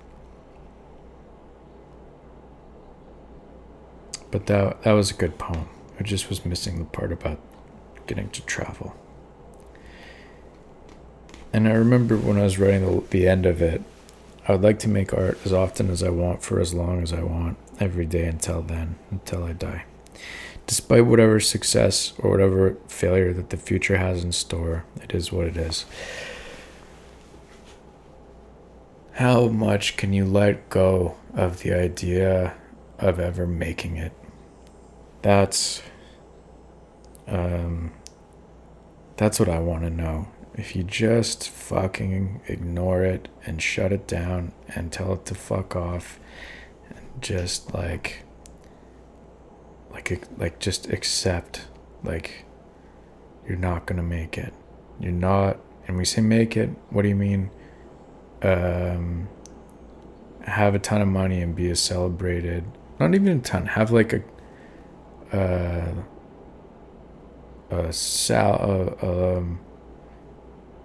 but 4.30 4.46
that 4.46 4.82
that 4.82 4.92
was 4.92 5.10
a 5.10 5.14
good 5.14 5.38
poem. 5.38 5.68
I 6.02 6.04
just 6.04 6.28
was 6.28 6.44
missing 6.44 6.80
the 6.80 6.84
part 6.84 7.12
about 7.12 7.38
getting 8.08 8.28
to 8.30 8.42
travel. 8.42 8.96
And 11.52 11.68
I 11.68 11.74
remember 11.74 12.16
when 12.16 12.38
I 12.38 12.42
was 12.42 12.58
writing 12.58 12.84
the, 12.84 13.06
the 13.10 13.28
end 13.28 13.46
of 13.46 13.62
it, 13.62 13.84
I 14.48 14.50
would 14.50 14.62
like 14.62 14.80
to 14.80 14.88
make 14.88 15.14
art 15.14 15.38
as 15.44 15.52
often 15.52 15.90
as 15.90 16.02
I 16.02 16.08
want 16.08 16.42
for 16.42 16.58
as 16.58 16.74
long 16.74 17.04
as 17.04 17.12
I 17.12 17.22
want 17.22 17.56
every 17.78 18.04
day 18.04 18.26
until 18.26 18.62
then, 18.62 18.96
until 19.12 19.44
I 19.44 19.52
die. 19.52 19.84
Despite 20.66 21.06
whatever 21.06 21.38
success 21.38 22.14
or 22.18 22.30
whatever 22.30 22.76
failure 22.88 23.32
that 23.32 23.50
the 23.50 23.56
future 23.56 23.98
has 23.98 24.24
in 24.24 24.32
store, 24.32 24.84
it 25.00 25.14
is 25.14 25.30
what 25.30 25.46
it 25.46 25.56
is. 25.56 25.84
How 29.12 29.46
much 29.46 29.96
can 29.96 30.12
you 30.12 30.24
let 30.24 30.68
go 30.68 31.14
of 31.32 31.60
the 31.60 31.72
idea 31.72 32.54
of 32.98 33.20
ever 33.20 33.46
making 33.46 33.98
it? 33.98 34.12
That's 35.22 35.80
um 37.26 37.92
that's 39.16 39.38
what 39.38 39.48
I 39.48 39.60
want 39.60 39.82
to 39.84 39.90
know. 39.90 40.28
If 40.54 40.74
you 40.74 40.82
just 40.82 41.48
fucking 41.48 42.42
ignore 42.48 43.04
it 43.04 43.28
and 43.46 43.62
shut 43.62 43.92
it 43.92 44.06
down 44.06 44.52
and 44.68 44.92
tell 44.92 45.14
it 45.14 45.24
to 45.26 45.34
fuck 45.34 45.76
off 45.76 46.18
and 46.90 46.98
just 47.20 47.72
like 47.72 48.24
like 49.90 50.26
like 50.38 50.58
just 50.58 50.90
accept 50.90 51.66
like 52.02 52.44
you're 53.46 53.56
not 53.56 53.86
gonna 53.86 54.02
make 54.02 54.36
it 54.38 54.52
you're 55.00 55.12
not 55.12 55.58
and 55.86 55.96
we 55.96 56.04
say 56.04 56.20
make 56.20 56.56
it 56.56 56.70
what 56.90 57.02
do 57.02 57.08
you 57.08 57.14
mean 57.14 57.50
um 58.42 59.28
have 60.42 60.74
a 60.74 60.78
ton 60.78 61.00
of 61.00 61.08
money 61.08 61.40
and 61.40 61.54
be 61.54 61.70
a 61.70 61.76
celebrated 61.76 62.64
not 62.98 63.14
even 63.14 63.38
a 63.38 63.40
ton 63.40 63.66
have 63.66 63.90
like 63.90 64.12
a 64.12 64.22
uh 65.36 65.94
a 67.72 67.92
sal 67.92 68.96
uh, 69.02 69.38
um 69.38 69.60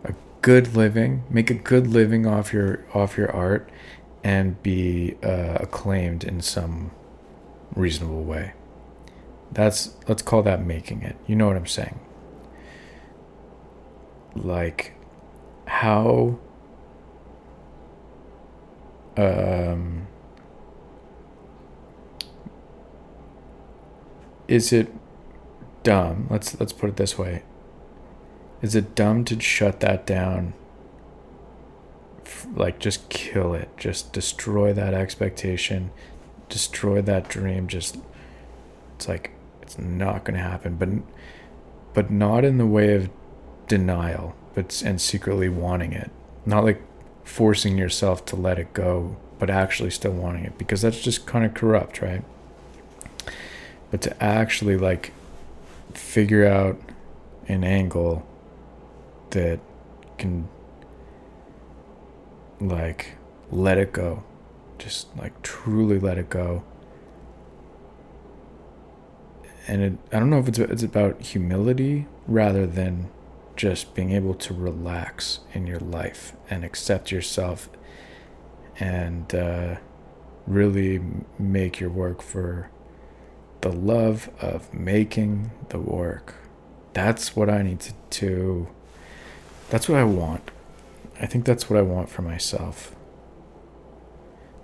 a 0.04 0.14
good 0.42 0.76
living 0.76 1.24
make 1.30 1.50
a 1.50 1.54
good 1.54 1.88
living 1.88 2.26
off 2.26 2.54
your 2.54 2.86
off 2.94 3.18
your 3.18 3.32
art 3.32 3.70
and 4.24 4.62
be 4.62 5.16
uh, 5.24 5.58
acclaimed 5.62 6.24
in 6.24 6.42
some 6.42 6.92
reasonable 7.76 8.24
way. 8.24 8.54
That's 9.52 9.96
let's 10.08 10.22
call 10.22 10.44
that 10.44 10.66
making 10.66 11.02
it. 11.04 11.16
You 11.26 11.36
know 11.36 11.48
what 11.48 11.56
I'm 11.56 11.68
saying? 11.68 12.00
Like 14.36 14.94
how 15.66 16.38
um 19.16 20.08
is 24.48 24.72
it 24.74 24.90
dumb? 25.88 26.28
Let's 26.30 26.60
let's 26.60 26.74
put 26.74 26.90
it 26.90 26.98
this 26.98 27.18
way. 27.18 27.44
Is 28.62 28.76
it 28.76 28.94
dumb 28.94 29.24
to 29.24 29.40
shut 29.40 29.80
that 29.80 30.06
down? 30.06 30.54
Like 32.54 32.78
just 32.78 33.08
kill 33.08 33.54
it. 33.54 33.70
Just 33.78 34.12
destroy 34.12 34.74
that 34.74 34.94
expectation. 34.94 35.92
Destroy 36.50 37.02
that 37.04 37.30
dream. 37.30 37.70
Just 37.70 38.00
it's 38.98 39.08
like 39.08 39.32
it's 39.62 39.80
not 39.80 40.26
going 40.26 40.36
to 40.36 40.44
happen. 40.44 40.76
But 40.76 40.90
but 41.94 42.12
not 42.12 42.44
in 42.44 42.58
the 42.58 42.68
way 42.68 42.94
of 42.94 43.10
denial 43.70 44.36
but 44.56 44.82
and 44.82 45.00
secretly 45.00 45.48
wanting 45.48 45.94
it. 45.94 46.12
Not 46.46 46.66
like 46.66 46.82
forcing 47.24 47.78
yourself 47.78 48.26
to 48.26 48.36
let 48.36 48.60
it 48.60 48.74
go 48.74 49.16
but 49.40 49.50
actually 49.50 49.92
still 49.92 50.12
wanting 50.12 50.44
it. 50.44 50.58
Because 50.58 50.82
that's 50.82 51.00
just 51.00 51.26
kind 51.26 51.46
of 51.46 51.54
corrupt 51.54 52.02
right? 52.02 52.26
But 53.90 54.02
to 54.02 54.22
actually 54.22 54.76
like 54.76 55.14
figure 55.98 56.46
out 56.46 56.80
an 57.48 57.64
angle 57.64 58.26
that 59.32 59.60
can 60.18 60.48
like 62.60 63.18
let 63.52 63.78
it 63.78 63.94
go. 63.94 64.24
Just 64.78 65.16
like 65.18 65.42
truly 65.42 66.00
let 66.00 66.18
it 66.18 66.30
go. 66.30 66.64
And 69.68 69.82
it, 69.82 69.94
i 70.14 70.20
don't 70.20 70.30
know 70.30 70.40
if 70.40 70.48
it's 70.48 70.60
it's 70.60 70.84
about 70.84 71.22
humility 71.22 72.08
rather 72.26 72.66
than 72.66 73.10
just 73.58 73.94
being 73.94 74.12
able 74.12 74.34
to 74.36 74.54
relax 74.54 75.40
in 75.54 75.68
your 75.68 75.80
life 75.80 76.34
and 76.50 76.64
accept 76.64 77.12
yourself 77.12 77.70
and 78.80 79.34
uh, 79.36 79.76
really 80.46 81.02
make 81.38 81.80
your 81.80 81.90
work 81.90 82.22
for 82.22 82.70
the 83.62 83.72
love 83.72 84.30
of 84.40 84.74
making 84.74 85.52
the 85.70 85.80
work 85.80 86.36
that's 86.94 87.36
what 87.36 87.50
i 87.50 87.62
need 87.62 87.80
to, 87.80 87.94
do. 88.10 88.68
that's 89.70 89.88
what 89.90 89.98
i 89.98 90.04
want 90.04 90.52
I 91.20 91.26
think 91.26 91.46
that's 91.46 91.70
what 91.70 91.78
I 91.78 91.82
want 91.82 92.10
for 92.10 92.22
myself. 92.22 92.96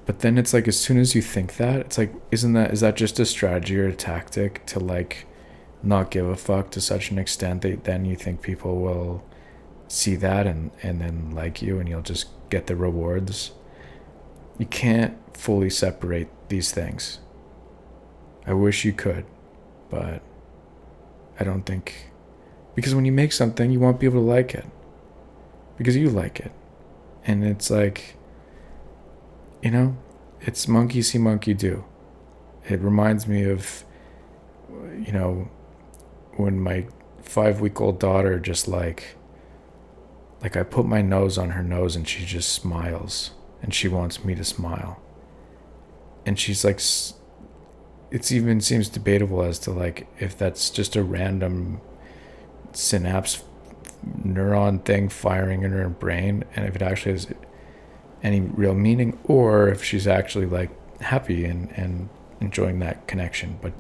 But 0.06 0.20
then 0.20 0.38
it's 0.38 0.54
like 0.54 0.68
as 0.68 0.80
soon 0.80 0.98
as 0.98 1.16
you 1.16 1.22
think 1.22 1.56
that, 1.58 1.80
it's 1.80 1.98
like 1.98 2.14
isn't 2.32 2.54
that 2.54 2.72
is 2.72 2.82
that 2.82 2.96
just 2.96 3.20
a 3.20 3.26
strategy 3.26 3.80
or 3.80 3.88
a 3.88 3.96
tactic 3.96 4.66
to 4.68 4.80
like 4.80 5.26
not 5.82 6.12
give 6.12 6.28
a 6.28 6.36
fuck 6.36 6.72
to 6.72 6.82
such 6.82 7.10
an 7.12 7.18
extent 7.18 7.62
that 7.62 7.86
then 7.86 8.06
you 8.06 8.16
think 8.16 8.42
people 8.42 8.80
will 8.80 9.24
see 9.88 10.16
that 10.16 10.46
and 10.46 10.72
and 10.82 11.02
then 11.02 11.32
like 11.32 11.62
you 11.62 11.80
and 11.80 11.90
you'll 11.90 12.02
just 12.02 12.28
get 12.50 12.68
the 12.68 12.76
rewards. 12.76 13.52
You 14.60 14.66
can't 14.66 15.18
fully 15.36 15.70
separate 15.70 16.30
these 16.50 16.72
things. 16.72 17.20
I 18.46 18.54
wish 18.54 18.84
you 18.86 18.94
could, 18.94 19.26
but 19.90 20.22
I 21.40 21.44
don't 21.44 21.64
think 21.64 22.12
because 22.76 22.96
when 22.96 23.06
you 23.06 23.12
make 23.12 23.32
something, 23.32 23.72
you 23.72 23.80
want 23.80 24.00
people 24.00 24.20
to 24.20 24.26
like 24.26 24.54
it 24.54 24.66
because 25.78 25.96
you 25.96 26.10
like 26.10 26.40
it. 26.40 26.52
And 27.26 27.44
it's 27.44 27.70
like, 27.70 28.18
you 29.62 29.72
know, 29.72 29.98
it's 30.42 30.68
monkey 30.68 31.02
see, 31.02 31.18
monkey 31.18 31.54
do. 31.54 31.86
It 32.68 32.82
reminds 32.82 33.28
me 33.28 33.44
of, 33.44 33.84
you 35.00 35.12
know, 35.12 35.50
when 36.36 36.60
my 36.60 36.88
five 37.22 37.62
week 37.62 37.80
old 37.80 38.00
daughter 38.00 38.40
just 38.40 38.68
like, 38.68 39.16
like 40.42 40.58
I 40.58 40.64
put 40.64 40.86
my 40.86 41.02
nose 41.02 41.38
on 41.38 41.52
her 41.52 41.64
nose 41.64 41.96
and 41.96 42.08
she 42.08 42.26
just 42.26 42.50
smiles 42.50 43.32
and 43.62 43.74
she 43.74 43.88
wants 43.88 44.26
me 44.26 44.36
to 44.36 44.44
smile. 44.44 45.02
And 46.26 46.38
she's 46.40 46.66
like, 46.66 46.82
it's 48.14 48.32
even 48.32 48.62
seems 48.62 48.88
debatable 48.88 49.42
as 49.42 49.60
to 49.60 49.72
like 49.72 50.08
if 50.20 50.38
that's 50.38 50.70
just 50.70 50.96
a 50.96 51.04
random 51.04 51.82
synapse 52.72 53.44
neuron 54.24 54.84
thing 54.86 55.10
firing 55.10 55.64
in 55.64 55.72
her 55.72 55.90
brain 55.90 56.44
and 56.56 56.66
if 56.66 56.76
it 56.76 56.82
actually 56.82 57.12
has 57.12 57.28
any 58.22 58.40
real 58.40 58.76
meaning 58.76 59.18
or 59.26 59.68
if 59.68 59.84
she's 59.84 60.08
actually 60.08 60.46
like 60.46 60.70
happy 61.02 61.44
and 61.44 61.72
and 61.72 62.08
enjoying 62.40 62.80
that 62.80 63.08
connection. 63.08 63.58
But 63.62 63.74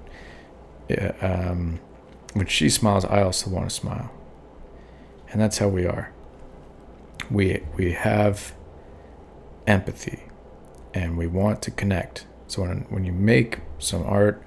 um, 1.21 1.79
when 2.33 2.47
she 2.47 2.69
smiles 2.69 3.05
i 3.05 3.21
also 3.21 3.49
want 3.49 3.69
to 3.69 3.75
smile. 3.75 4.11
And 5.31 5.41
that's 5.41 5.59
how 5.59 5.67
we 5.67 5.85
are. 5.85 6.11
We 7.29 7.63
we 7.75 7.93
have 7.93 8.53
empathy 9.67 10.23
and 10.93 11.17
we 11.17 11.27
want 11.27 11.61
to 11.63 11.71
connect 11.71 12.25
so 12.47 12.61
when 12.61 12.85
when 12.89 13.03
you 13.03 13.13
make 13.13 13.59
some 13.79 14.03
art 14.03 14.43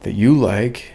that 0.00 0.14
you 0.14 0.34
like 0.34 0.92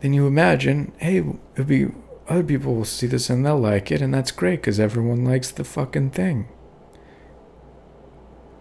then 0.00 0.12
you 0.12 0.26
imagine 0.26 0.92
hey 0.98 1.18
it'll 1.18 1.64
be 1.64 1.88
other 2.28 2.44
people 2.44 2.76
will 2.76 2.84
see 2.84 3.08
this 3.08 3.28
and 3.28 3.44
they'll 3.44 3.58
like 3.58 3.90
it 3.90 4.00
and 4.00 4.14
that's 4.14 4.30
great 4.30 4.60
because 4.60 4.78
everyone 4.78 5.24
likes 5.24 5.50
the 5.50 5.64
fucking 5.64 6.10
thing. 6.10 6.48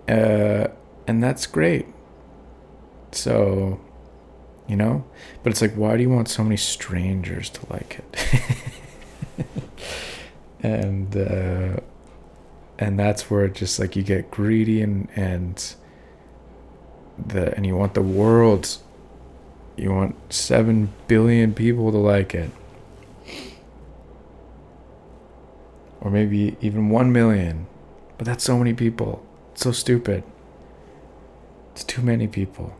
Uh, 0.07 0.67
and 1.05 1.23
that's 1.23 1.45
great. 1.45 1.85
So 3.11 3.79
you 4.67 4.75
know? 4.75 5.05
But 5.43 5.51
it's 5.51 5.61
like 5.61 5.73
why 5.75 5.97
do 5.97 6.01
you 6.01 6.09
want 6.09 6.29
so 6.29 6.43
many 6.43 6.57
strangers 6.57 7.49
to 7.51 7.71
like 7.71 7.99
it? 7.99 9.45
And 10.61 11.15
uh, 11.15 11.79
and 12.77 12.99
that's 12.99 13.29
where 13.29 13.45
it 13.45 13.55
just 13.55 13.79
like 13.79 13.95
you 13.95 14.03
get 14.03 14.29
greedy 14.29 14.81
and 14.81 15.07
and 15.15 15.75
the 17.27 17.55
and 17.55 17.65
you 17.65 17.75
want 17.75 17.93
the 17.93 18.01
world 18.01 18.77
you 19.79 19.91
want 19.93 20.15
7 20.31 20.91
billion 21.07 21.53
people 21.53 21.91
to 21.91 21.97
like 21.97 22.35
it. 22.35 22.51
Or 26.01 26.11
maybe 26.11 26.57
even 26.61 26.89
1 26.89 27.11
million. 27.11 27.67
But 28.17 28.25
that's 28.25 28.43
so 28.43 28.57
many 28.57 28.73
people. 28.73 29.25
It's 29.53 29.61
so 29.61 29.71
stupid. 29.71 30.23
It's 31.71 31.83
too 31.83 32.01
many 32.01 32.27
people. 32.27 32.75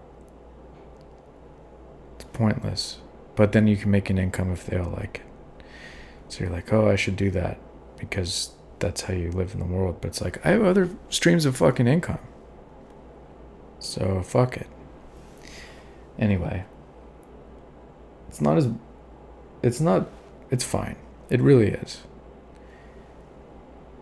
It's 2.16 2.26
pointless. 2.34 2.98
But 3.36 3.54
then 3.54 3.68
you 3.68 3.78
can 3.78 3.92
make 3.92 4.10
an 4.10 4.18
income 4.18 4.52
if 4.52 4.66
they 4.66 4.78
all 4.78 4.92
like 4.92 5.22
it. 5.24 5.64
So 6.28 6.42
you're 6.42 6.54
like 6.54 6.72
oh 6.72 6.88
i 6.88 6.96
should 6.96 7.16
do 7.16 7.32
that 7.32 7.58
because 7.98 8.52
that's 8.78 9.02
how 9.02 9.16
you 9.16 9.32
live 9.32 9.54
in 9.54 9.60
the 9.60 9.66
world. 9.66 10.00
But 10.02 10.10
it's 10.10 10.22
like 10.22 10.46
i 10.46 10.50
have 10.50 10.64
other 10.64 10.90
streams 11.10 11.46
of 11.46 11.56
fucking 11.56 11.88
income 11.88 12.20
so 13.80 14.22
fuck 14.22 14.58
it. 14.58 14.68
Anyway 16.18 16.66
it's 18.28 18.42
not 18.42 18.58
as 18.58 18.70
it's 19.62 19.80
not 19.82 20.08
it's 20.52 20.64
fine. 20.64 20.96
It 21.30 21.42
really 21.42 21.70
is. 21.70 22.02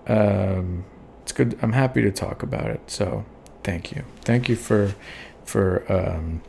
Um 0.07 0.85
it's 1.23 1.33
good 1.33 1.59
i'm 1.61 1.73
happy 1.73 2.01
to 2.01 2.11
talk 2.11 2.41
about 2.41 2.67
it 2.67 2.81
so 2.87 3.25
thank 3.63 3.91
you. 3.91 4.03
Thank 4.21 4.49
you 4.49 4.55
for 4.55 4.95
for 5.43 5.83
um 5.91 6.41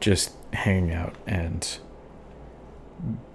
just 0.00 0.32
hanging 0.52 0.92
out 0.92 1.14
and 1.26 1.78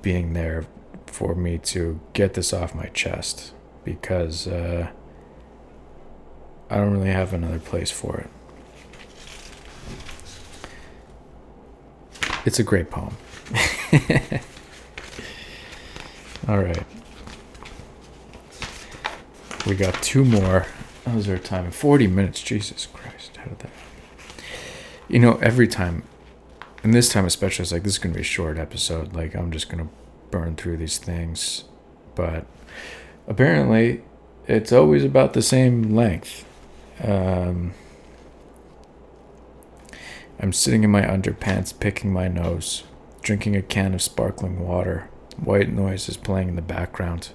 being 0.01 0.33
there 0.33 0.65
for 1.05 1.35
me 1.35 1.57
to 1.57 1.99
get 2.13 2.33
this 2.33 2.53
off 2.53 2.73
my 2.73 2.87
chest 2.87 3.53
because 3.83 4.47
uh, 4.47 4.89
I 6.71 6.77
don't 6.77 6.91
really 6.91 7.11
have 7.11 7.33
another 7.33 7.59
place 7.59 7.91
for 7.91 8.17
it. 8.17 8.29
It's 12.45 12.59
a 12.59 12.63
great 12.63 12.89
poem. 12.89 13.17
All 16.47 16.59
right. 16.59 16.85
We 19.67 19.75
got 19.75 20.01
two 20.01 20.23
more. 20.23 20.65
Was 21.07 21.27
our 21.27 21.37
time. 21.37 21.71
40 21.71 22.07
minutes. 22.07 22.41
Jesus 22.41 22.85
Christ. 22.85 23.35
How 23.35 23.43
did 23.45 23.59
that? 23.59 23.71
You 25.09 25.19
know, 25.19 25.35
every 25.41 25.67
time, 25.67 26.03
and 26.83 26.93
this 26.93 27.09
time 27.09 27.25
especially, 27.25 27.63
it's 27.63 27.73
like, 27.73 27.83
this 27.83 27.93
is 27.93 27.99
going 27.99 28.13
to 28.13 28.17
be 28.17 28.21
a 28.21 28.23
short 28.23 28.57
episode. 28.57 29.13
Like, 29.13 29.35
I'm 29.35 29.51
just 29.51 29.67
going 29.69 29.85
to 29.85 29.93
burn 30.29 30.55
through 30.55 30.77
these 30.77 30.97
things. 30.97 31.65
But 32.15 32.45
apparently, 33.27 34.03
it's 34.47 34.71
always 34.71 35.03
about 35.03 35.33
the 35.33 35.41
same 35.41 35.93
length. 35.93 36.45
Um, 37.01 37.73
I'm 40.39 40.53
sitting 40.53 40.83
in 40.83 40.91
my 40.91 41.01
underpants, 41.01 41.77
picking 41.77 42.11
my 42.13 42.27
nose, 42.27 42.83
drinking 43.21 43.55
a 43.55 43.61
can 43.61 43.93
of 43.93 44.01
sparkling 44.01 44.59
water. 44.59 45.09
White 45.37 45.71
noise 45.71 46.09
is 46.09 46.17
playing 46.17 46.49
in 46.49 46.55
the 46.55 46.61
background. 46.61 47.29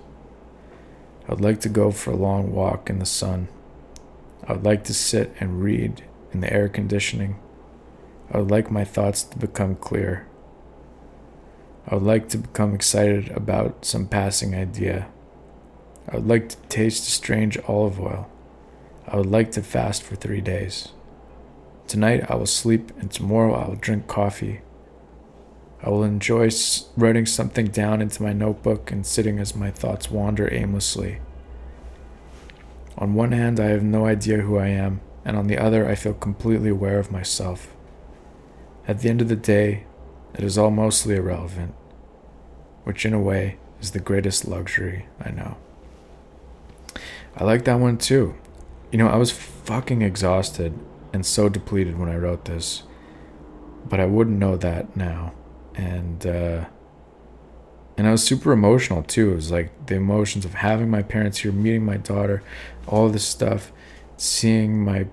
I 1.28 1.32
would 1.32 1.40
like 1.40 1.60
to 1.60 1.68
go 1.68 1.90
for 1.90 2.12
a 2.12 2.16
long 2.16 2.52
walk 2.52 2.88
in 2.88 2.98
the 2.98 3.06
sun. 3.06 3.48
I 4.46 4.52
would 4.52 4.64
like 4.64 4.84
to 4.84 4.94
sit 4.94 5.34
and 5.40 5.62
read 5.62 6.04
in 6.32 6.40
the 6.40 6.52
air 6.52 6.68
conditioning. 6.68 7.36
I 8.30 8.38
would 8.38 8.50
like 8.50 8.70
my 8.70 8.84
thoughts 8.84 9.24
to 9.24 9.38
become 9.38 9.76
clear. 9.76 10.26
I 11.88 11.94
would 11.94 12.04
like 12.04 12.28
to 12.30 12.38
become 12.38 12.74
excited 12.74 13.30
about 13.30 13.84
some 13.84 14.06
passing 14.06 14.54
idea. 14.54 15.08
I 16.08 16.16
would 16.16 16.26
like 16.28 16.48
to 16.50 16.56
taste 16.68 17.08
a 17.08 17.10
strange 17.10 17.58
olive 17.66 18.00
oil. 18.00 18.30
I 19.08 19.16
would 19.16 19.26
like 19.26 19.52
to 19.52 19.62
fast 19.62 20.02
for 20.02 20.16
three 20.16 20.40
days. 20.40 20.88
Tonight 21.86 22.28
I 22.28 22.34
will 22.34 22.46
sleep, 22.46 22.90
and 22.98 23.10
tomorrow 23.10 23.54
I 23.54 23.68
will 23.68 23.76
drink 23.76 24.08
coffee. 24.08 24.62
I 25.80 25.90
will 25.90 26.02
enjoy 26.02 26.50
writing 26.96 27.26
something 27.26 27.66
down 27.66 28.02
into 28.02 28.22
my 28.22 28.32
notebook 28.32 28.90
and 28.90 29.06
sitting 29.06 29.38
as 29.38 29.54
my 29.54 29.70
thoughts 29.70 30.10
wander 30.10 30.52
aimlessly. 30.52 31.20
On 32.98 33.14
one 33.14 33.30
hand, 33.30 33.60
I 33.60 33.66
have 33.66 33.84
no 33.84 34.06
idea 34.06 34.38
who 34.38 34.58
I 34.58 34.68
am, 34.68 35.00
and 35.24 35.36
on 35.36 35.46
the 35.46 35.58
other, 35.58 35.88
I 35.88 35.94
feel 35.94 36.14
completely 36.14 36.70
aware 36.70 36.98
of 36.98 37.12
myself. 37.12 37.72
At 38.88 39.00
the 39.00 39.08
end 39.08 39.22
of 39.22 39.28
the 39.28 39.36
day, 39.36 39.84
it 40.34 40.42
is 40.42 40.58
all 40.58 40.70
mostly 40.70 41.14
irrelevant, 41.14 41.74
which 42.82 43.06
in 43.06 43.14
a 43.14 43.20
way 43.20 43.58
is 43.80 43.92
the 43.92 44.00
greatest 44.00 44.48
luxury 44.48 45.06
I 45.20 45.30
know. 45.30 45.56
I 47.36 47.44
like 47.44 47.64
that 47.64 47.78
one 47.78 47.98
too. 47.98 48.34
You 48.90 48.98
know, 48.98 49.08
I 49.08 49.16
was 49.16 49.30
fucking 49.30 50.02
exhausted 50.02 50.78
and 51.12 51.24
so 51.24 51.48
depleted 51.48 51.98
when 51.98 52.08
I 52.08 52.16
wrote 52.16 52.44
this, 52.44 52.84
but 53.88 54.00
I 54.00 54.06
wouldn't 54.06 54.38
know 54.38 54.56
that 54.56 54.96
now. 54.96 55.32
And, 55.74 56.26
uh, 56.26 56.66
and 57.96 58.06
I 58.06 58.12
was 58.12 58.22
super 58.22 58.52
emotional 58.52 59.02
too. 59.02 59.32
It 59.32 59.36
was 59.36 59.50
like 59.50 59.86
the 59.86 59.94
emotions 59.96 60.44
of 60.44 60.54
having 60.54 60.90
my 60.90 61.02
parents 61.02 61.38
here, 61.38 61.52
meeting 61.52 61.84
my 61.84 61.96
daughter, 61.96 62.42
all 62.86 63.08
this 63.08 63.26
stuff, 63.26 63.72
seeing 64.16 64.84
my 64.84 65.06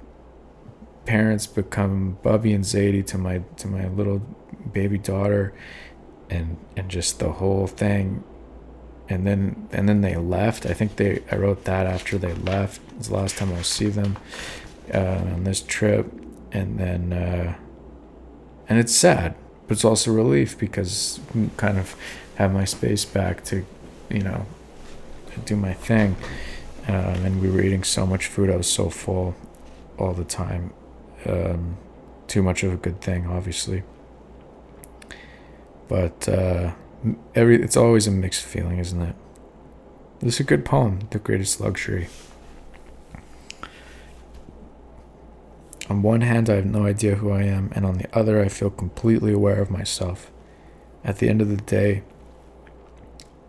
parents 1.05 1.47
become 1.47 2.17
Bubby 2.23 2.53
and 2.53 2.63
Zadie 2.63 3.05
to 3.07 3.17
my 3.17 3.39
to 3.57 3.67
my 3.67 3.87
little 3.87 4.21
baby 4.71 4.97
daughter 4.97 5.53
and 6.29 6.57
and 6.77 6.89
just 6.89 7.19
the 7.19 7.33
whole 7.33 7.67
thing 7.67 8.23
and 9.13 9.27
then 9.27 9.69
and 9.71 9.87
then 9.87 10.01
they 10.01 10.15
left. 10.15 10.65
I 10.65 10.73
think 10.73 10.95
they 10.95 11.23
i 11.31 11.35
wrote 11.35 11.63
that 11.65 11.85
after 11.85 12.17
they 12.17 12.33
left. 12.33 12.81
It 12.91 12.97
was 12.97 13.07
the 13.07 13.15
last 13.15 13.37
time 13.37 13.53
i'll 13.53 13.63
see 13.63 13.89
them 13.89 14.17
uh, 14.93 15.33
on 15.35 15.43
this 15.43 15.61
trip. 15.61 16.11
And 16.51 16.79
then 16.79 17.13
uh, 17.13 17.55
and 18.67 18.79
it's 18.79 18.95
sad 18.95 19.35
but 19.67 19.73
it's 19.77 19.85
also 19.85 20.11
relief 20.11 20.57
because 20.57 21.19
I 21.35 21.49
kind 21.57 21.77
of 21.77 21.95
have 22.35 22.53
my 22.53 22.65
space 22.65 23.05
back 23.05 23.43
to 23.45 23.65
you 24.09 24.21
know 24.21 24.45
do 25.45 25.55
my 25.55 25.73
thing. 25.73 26.15
Um, 26.87 27.25
and 27.25 27.41
we 27.41 27.49
were 27.49 27.61
eating 27.61 27.83
so 27.83 28.05
much 28.05 28.27
food. 28.27 28.49
I 28.49 28.57
was 28.57 28.69
so 28.69 28.89
full 28.89 29.35
all 29.97 30.13
the 30.13 30.25
time. 30.25 30.73
Um, 31.25 31.77
too 32.27 32.43
much 32.43 32.63
of 32.63 32.73
a 32.73 32.77
good 32.77 33.01
thing 33.01 33.27
obviously. 33.27 33.83
But 35.87 36.27
uh, 36.27 36.73
every 37.35 37.61
it's 37.61 37.77
always 37.77 38.07
a 38.07 38.11
mixed 38.11 38.43
feeling, 38.43 38.79
isn't 38.79 39.01
it? 39.01 39.15
This 40.19 40.35
is 40.35 40.39
a 40.41 40.43
good 40.43 40.63
poem, 40.63 41.01
The 41.11 41.19
Greatest 41.19 41.59
Luxury. 41.59 42.07
On 45.89 46.01
one 46.01 46.21
hand, 46.21 46.49
I 46.49 46.55
have 46.55 46.65
no 46.65 46.85
idea 46.85 47.15
who 47.15 47.31
I 47.31 47.43
am, 47.43 47.71
and 47.75 47.85
on 47.85 47.97
the 47.97 48.07
other, 48.17 48.41
I 48.41 48.47
feel 48.47 48.69
completely 48.69 49.33
aware 49.33 49.61
of 49.61 49.69
myself. 49.69 50.31
At 51.03 51.17
the 51.17 51.27
end 51.27 51.41
of 51.41 51.49
the 51.49 51.57
day, 51.57 52.03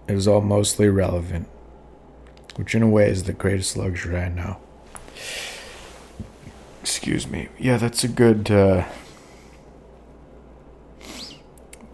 it 0.09 0.15
is 0.15 0.27
all 0.27 0.41
mostly 0.41 0.89
relevant, 0.89 1.49
which 2.57 2.75
in 2.75 2.83
a 2.83 2.89
way 2.89 3.09
is 3.09 3.23
the 3.23 3.33
greatest 3.33 3.77
luxury 3.77 4.17
I 4.17 4.29
know. 4.29 4.57
Excuse 6.83 7.29
me. 7.29 7.49
Yeah, 7.59 7.77
that's 7.77 8.03
a 8.03 8.09
good. 8.09 8.51
Uh, 8.51 8.85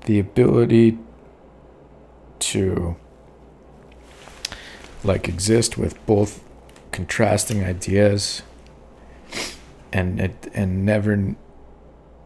the 0.06 0.18
ability 0.18 0.98
to 2.40 2.96
like 5.02 5.28
exist 5.28 5.78
with 5.78 6.04
both 6.06 6.44
contrasting 6.92 7.64
ideas 7.64 8.42
and 9.92 10.20
it 10.20 10.50
and 10.54 10.84
never 10.84 11.34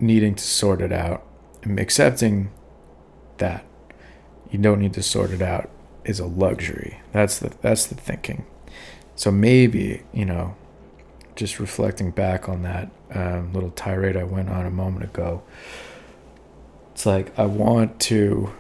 needing 0.01 0.35
to 0.35 0.45
sort 0.45 0.81
it 0.81 0.93
out 0.93 1.25
and 1.63 1.79
accepting 1.79 2.51
that 3.39 3.65
you 4.51 4.59
don't 4.59 4.81
need 4.81 4.95
to 4.95 5.03
sort 5.03 5.31
it 5.31 5.43
out 5.43 5.71
is 6.05 6.21
a 6.21 6.27
luxury. 6.27 7.01
That's 7.13 7.39
the 7.39 7.53
that's 7.61 7.87
the 7.87 7.95
thinking. 7.95 8.47
So 9.17 9.31
maybe 9.31 10.03
you 10.13 10.25
know, 10.25 10.57
just 11.37 11.59
reflecting 11.59 12.11
back 12.11 12.49
on 12.49 12.63
that 12.63 12.91
um, 13.13 13.53
little 13.53 13.71
tirade 13.71 14.17
I 14.17 14.25
went 14.25 14.51
on 14.51 14.67
a 14.67 14.71
moment 14.71 15.05
ago. 15.05 15.43
It's 16.93 17.07
like 17.07 17.37
I 17.39 17.47
want 17.47 17.99
to 18.01 18.53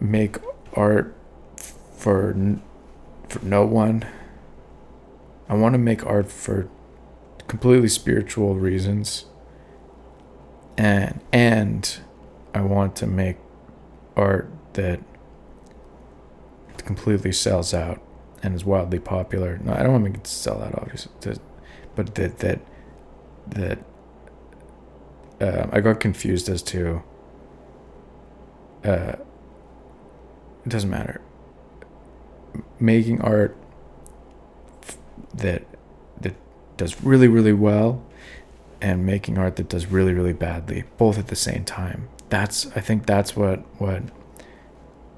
make 0.00 0.36
art 0.74 1.14
for 1.96 2.34
for 3.28 3.44
no 3.44 3.64
one. 3.64 4.06
I 5.48 5.54
want 5.54 5.74
to 5.74 5.78
make 5.78 6.04
art 6.06 6.30
for 6.30 6.68
completely 7.46 7.88
spiritual 7.88 8.56
reasons. 8.56 9.26
And 10.76 11.20
and 11.32 11.98
I 12.54 12.62
want 12.62 12.96
to 12.96 13.06
make 13.06 13.36
art 14.16 14.50
that 14.74 15.00
completely 16.78 17.32
sells 17.32 17.74
out 17.74 18.00
and 18.42 18.54
is 18.54 18.64
wildly 18.64 18.98
popular. 18.98 19.58
No, 19.58 19.72
I 19.72 19.82
don't 19.82 19.92
want 19.92 20.04
to 20.04 20.10
make 20.10 20.18
it 20.18 20.26
sell 20.26 20.62
out, 20.62 20.74
obviously, 20.74 21.12
but 21.94 22.14
that 22.14 22.38
that 22.38 22.60
that 23.48 23.78
uh, 25.40 25.66
I 25.70 25.80
got 25.80 26.00
confused 26.00 26.48
as 26.48 26.62
to. 26.62 27.02
Uh, 28.82 29.16
it 30.64 30.68
doesn't 30.68 30.90
matter. 30.90 31.20
Making 32.78 33.20
art 33.20 33.56
that 35.34 35.64
that 36.20 36.34
does 36.76 37.02
really 37.02 37.28
really 37.28 37.52
well, 37.52 38.04
and 38.80 39.04
making 39.06 39.38
art 39.38 39.56
that 39.56 39.68
does 39.68 39.86
really 39.86 40.12
really 40.12 40.32
badly, 40.32 40.84
both 40.98 41.18
at 41.18 41.28
the 41.28 41.36
same 41.36 41.64
time. 41.64 42.08
That's 42.28 42.66
I 42.76 42.80
think 42.80 43.06
that's 43.06 43.36
what 43.36 43.60
what. 43.80 44.02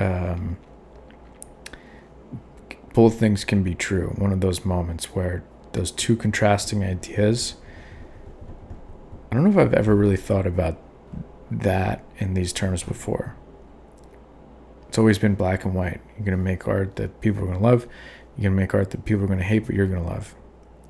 Um, 0.01 0.57
both 2.93 3.19
things 3.19 3.45
can 3.45 3.63
be 3.63 3.75
true. 3.75 4.09
One 4.17 4.33
of 4.33 4.41
those 4.41 4.65
moments 4.65 5.15
where 5.15 5.43
those 5.73 5.91
two 5.91 6.17
contrasting 6.17 6.85
ideas. 6.85 7.55
I 9.31 9.35
don't 9.35 9.45
know 9.45 9.51
if 9.51 9.57
I've 9.57 9.75
ever 9.75 9.95
really 9.95 10.17
thought 10.17 10.47
about 10.47 10.79
that 11.51 12.05
in 12.19 12.35
these 12.35 12.53
terms 12.53 12.83
before. 12.83 13.35
It's 14.93 14.99
always 14.99 15.19
been 15.19 15.35
black 15.35 15.65
and 15.65 15.75
white. 15.75 16.03
You're 16.17 16.27
going 16.27 16.37
to 16.37 16.45
make 16.45 16.69
art 16.69 16.97
that 16.97 17.23
people 17.23 17.45
are 17.45 17.47
going 17.47 17.57
to 17.57 17.65
love. 17.65 17.89
You're 18.37 18.51
going 18.51 18.57
to 18.59 18.63
make 18.63 18.75
art 18.75 18.91
that 18.91 19.07
people 19.07 19.25
are 19.25 19.27
going 19.27 19.39
to 19.39 19.45
hate, 19.45 19.61
but 19.65 19.75
you're 19.75 19.87
going 19.87 20.05
to 20.05 20.07
love. 20.07 20.35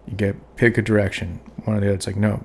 You 0.08 0.14
get 0.16 0.56
pick 0.56 0.76
a 0.76 0.82
direction. 0.82 1.38
One 1.66 1.76
or 1.76 1.80
the 1.80 1.86
other. 1.86 1.94
It's 1.94 2.08
like, 2.08 2.16
no. 2.16 2.44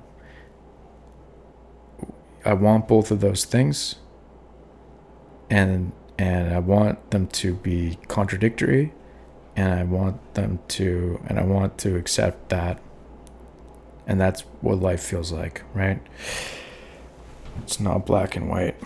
I 2.44 2.52
want 2.52 2.86
both 2.86 3.10
of 3.10 3.18
those 3.18 3.44
things. 3.44 3.96
And 5.50 5.90
and 6.16 6.54
I 6.54 6.60
want 6.60 7.10
them 7.10 7.26
to 7.26 7.54
be 7.54 7.98
contradictory 8.06 8.92
and 9.56 9.74
I 9.74 9.82
want 9.82 10.34
them 10.34 10.60
to, 10.68 11.20
and 11.26 11.40
I 11.40 11.42
want 11.42 11.76
to 11.78 11.96
accept 11.96 12.50
that. 12.50 12.80
And 14.06 14.20
that's 14.20 14.42
what 14.60 14.78
life 14.78 15.02
feels 15.02 15.32
like, 15.32 15.64
right? 15.74 16.00
It's 17.64 17.80
not 17.80 18.06
black 18.06 18.36
and 18.36 18.48
white. 18.48 18.76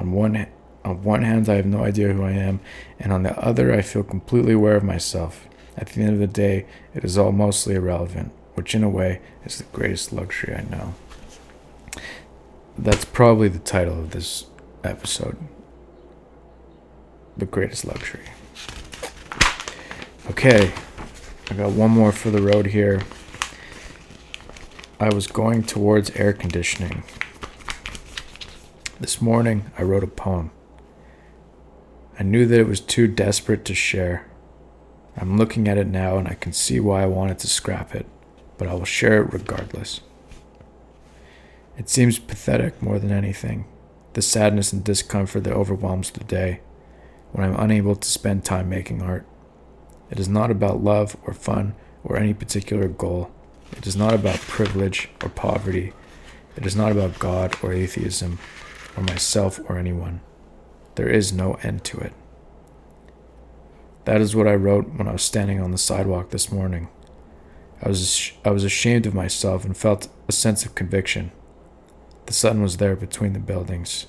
On 0.00 0.12
one, 0.12 0.46
on 0.84 1.02
one 1.04 1.22
hand, 1.22 1.48
I 1.48 1.56
have 1.56 1.66
no 1.66 1.84
idea 1.84 2.12
who 2.12 2.24
I 2.24 2.32
am, 2.32 2.60
and 2.98 3.12
on 3.12 3.22
the 3.22 3.38
other, 3.38 3.72
I 3.72 3.82
feel 3.82 4.02
completely 4.02 4.54
aware 4.54 4.76
of 4.76 4.82
myself. 4.82 5.46
At 5.76 5.90
the 5.90 6.02
end 6.02 6.14
of 6.14 6.18
the 6.18 6.26
day, 6.26 6.66
it 6.94 7.04
is 7.04 7.18
all 7.18 7.32
mostly 7.32 7.74
irrelevant, 7.74 8.32
which 8.54 8.74
in 8.74 8.82
a 8.82 8.88
way 8.88 9.20
is 9.44 9.58
the 9.58 9.64
greatest 9.64 10.12
luxury 10.12 10.54
I 10.54 10.62
know. 10.62 10.94
That's 12.78 13.04
probably 13.04 13.48
the 13.48 13.58
title 13.58 14.00
of 14.00 14.10
this 14.12 14.46
episode. 14.82 15.36
The 17.36 17.46
greatest 17.46 17.84
luxury. 17.84 18.24
Okay, 20.30 20.72
I 21.50 21.54
got 21.54 21.72
one 21.72 21.90
more 21.90 22.12
for 22.12 22.30
the 22.30 22.42
road 22.42 22.66
here. 22.66 23.02
I 24.98 25.12
was 25.12 25.26
going 25.26 25.62
towards 25.62 26.10
air 26.12 26.32
conditioning. 26.32 27.02
This 29.00 29.22
morning, 29.22 29.70
I 29.78 29.82
wrote 29.82 30.04
a 30.04 30.06
poem. 30.06 30.50
I 32.18 32.22
knew 32.22 32.44
that 32.44 32.60
it 32.60 32.68
was 32.68 32.80
too 32.80 33.06
desperate 33.08 33.64
to 33.64 33.74
share. 33.74 34.26
I'm 35.16 35.38
looking 35.38 35.68
at 35.68 35.78
it 35.78 35.86
now 35.86 36.18
and 36.18 36.28
I 36.28 36.34
can 36.34 36.52
see 36.52 36.80
why 36.80 37.02
I 37.02 37.06
wanted 37.06 37.38
to 37.38 37.46
scrap 37.46 37.94
it, 37.94 38.04
but 38.58 38.68
I 38.68 38.74
will 38.74 38.84
share 38.84 39.22
it 39.22 39.32
regardless. 39.32 40.02
It 41.78 41.88
seems 41.88 42.18
pathetic 42.18 42.82
more 42.82 42.98
than 42.98 43.10
anything 43.10 43.64
the 44.12 44.20
sadness 44.20 44.70
and 44.70 44.84
discomfort 44.84 45.44
that 45.44 45.54
overwhelms 45.54 46.10
the 46.10 46.24
day 46.24 46.60
when 47.32 47.46
I'm 47.46 47.58
unable 47.58 47.96
to 47.96 48.08
spend 48.08 48.44
time 48.44 48.68
making 48.68 49.00
art. 49.00 49.24
It 50.10 50.20
is 50.20 50.28
not 50.28 50.50
about 50.50 50.84
love 50.84 51.16
or 51.26 51.32
fun 51.32 51.74
or 52.04 52.18
any 52.18 52.34
particular 52.34 52.86
goal. 52.86 53.30
It 53.72 53.86
is 53.86 53.96
not 53.96 54.12
about 54.12 54.40
privilege 54.40 55.08
or 55.22 55.30
poverty. 55.30 55.94
It 56.54 56.66
is 56.66 56.76
not 56.76 56.92
about 56.92 57.18
God 57.18 57.56
or 57.62 57.72
atheism 57.72 58.38
or 58.96 59.02
myself 59.02 59.60
or 59.68 59.78
anyone. 59.78 60.20
There 60.94 61.08
is 61.08 61.32
no 61.32 61.54
end 61.62 61.84
to 61.84 61.98
it. 61.98 62.12
That 64.04 64.20
is 64.20 64.34
what 64.34 64.48
I 64.48 64.54
wrote 64.54 64.88
when 64.94 65.06
I 65.06 65.12
was 65.12 65.22
standing 65.22 65.60
on 65.60 65.70
the 65.70 65.78
sidewalk 65.78 66.30
this 66.30 66.50
morning. 66.50 66.88
I 67.82 67.88
was, 67.88 68.32
I 68.44 68.50
was 68.50 68.64
ashamed 68.64 69.06
of 69.06 69.14
myself 69.14 69.64
and 69.64 69.76
felt 69.76 70.08
a 70.28 70.32
sense 70.32 70.64
of 70.66 70.74
conviction. 70.74 71.32
The 72.26 72.32
sun 72.32 72.62
was 72.62 72.76
there 72.76 72.96
between 72.96 73.32
the 73.32 73.38
buildings. 73.38 74.06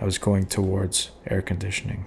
I 0.00 0.04
was 0.04 0.18
going 0.18 0.46
towards 0.46 1.10
air 1.26 1.42
conditioning. 1.42 2.06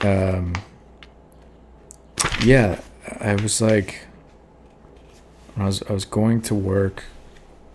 Um, 0.00 0.52
yeah, 2.44 2.80
I 3.20 3.34
was 3.34 3.60
like, 3.60 4.06
I 5.56 5.64
was 5.64 5.82
I 5.88 5.92
was 5.92 6.04
going 6.04 6.40
to 6.42 6.54
work 6.54 7.04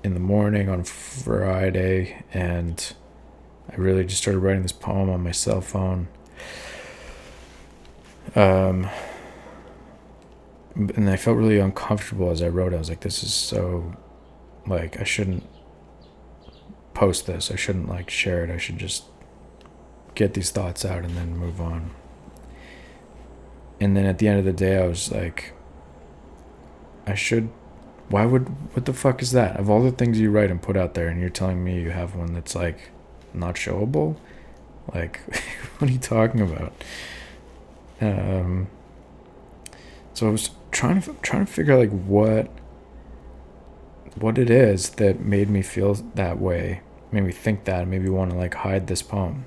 in 0.04 0.14
the 0.14 0.20
morning 0.20 0.70
on 0.70 0.84
Friday, 0.84 2.24
and 2.34 2.94
I 3.72 3.76
really 3.76 4.04
just 4.04 4.22
started 4.22 4.40
writing 4.40 4.62
this 4.62 4.72
poem 4.74 5.10
on 5.10 5.24
my 5.24 5.32
cell 5.32 5.62
phone. 5.62 6.10
Um, 8.36 8.90
and 10.76 11.10
I 11.10 11.16
felt 11.16 11.38
really 11.38 11.60
uncomfortable 11.60 12.32
as 12.32 12.42
I 12.42 12.50
wrote. 12.50 12.74
It. 12.74 12.76
I 12.76 12.80
was 12.80 12.90
like, 12.90 13.02
this 13.02 13.24
is 13.24 13.34
so, 13.34 13.96
like, 14.68 15.00
I 15.00 15.04
shouldn't 15.04 15.44
post 16.94 17.28
this. 17.28 17.52
I 17.52 17.56
shouldn't, 17.56 17.88
like, 17.88 18.10
share 18.10 18.44
it. 18.44 18.50
I 18.50 18.58
should 18.58 18.78
just 18.78 19.06
get 20.16 20.34
these 20.34 20.52
thoughts 20.52 20.84
out 20.84 21.06
and 21.06 21.16
then 21.16 21.38
move 21.38 21.62
on. 21.62 21.92
And 23.80 23.96
then 23.96 24.06
at 24.06 24.20
the 24.20 24.28
end 24.28 24.40
of 24.40 24.46
the 24.46 24.54
day, 24.54 24.78
I 24.78 24.88
was 24.88 25.12
like, 25.12 25.54
I 27.06 27.16
should. 27.16 27.50
Why 28.10 28.26
would. 28.26 28.50
What 28.76 28.86
the 28.86 28.94
fuck 28.94 29.22
is 29.22 29.32
that? 29.32 29.60
Of 29.60 29.70
all 29.70 29.82
the 29.84 29.92
things 29.92 30.20
you 30.20 30.32
write 30.32 30.52
and 30.52 30.62
put 30.62 30.78
out 30.78 30.94
there, 30.94 31.08
and 31.08 31.20
you're 31.20 31.30
telling 31.30 31.64
me 31.64 31.82
you 31.82 31.92
have 31.92 32.16
one 32.16 32.34
that's, 32.34 32.56
like, 32.56 32.92
not 33.34 33.56
showable? 33.56 34.18
Like, 34.94 35.20
what 35.78 35.90
are 35.90 35.94
you 35.94 36.00
talking 36.00 36.42
about? 36.42 36.74
Um, 38.02 38.68
so 40.14 40.28
I 40.28 40.32
was 40.32 40.52
trying 40.72 41.02
to 41.02 41.14
trying 41.22 41.46
to 41.46 41.52
figure 41.52 41.74
out 41.74 41.80
like 41.80 41.92
what 41.92 42.50
what 44.16 44.38
it 44.38 44.50
is 44.50 44.92
that 44.92 45.20
made 45.20 45.50
me 45.50 45.62
feel 45.62 45.94
that 45.94 46.40
way, 46.40 46.82
made 47.12 47.22
me 47.22 47.32
think 47.32 47.64
that, 47.66 47.88
made 47.88 48.02
me 48.02 48.10
want 48.10 48.32
to 48.32 48.38
like 48.38 48.54
hide 48.56 48.88
this 48.88 49.02
poem. 49.02 49.46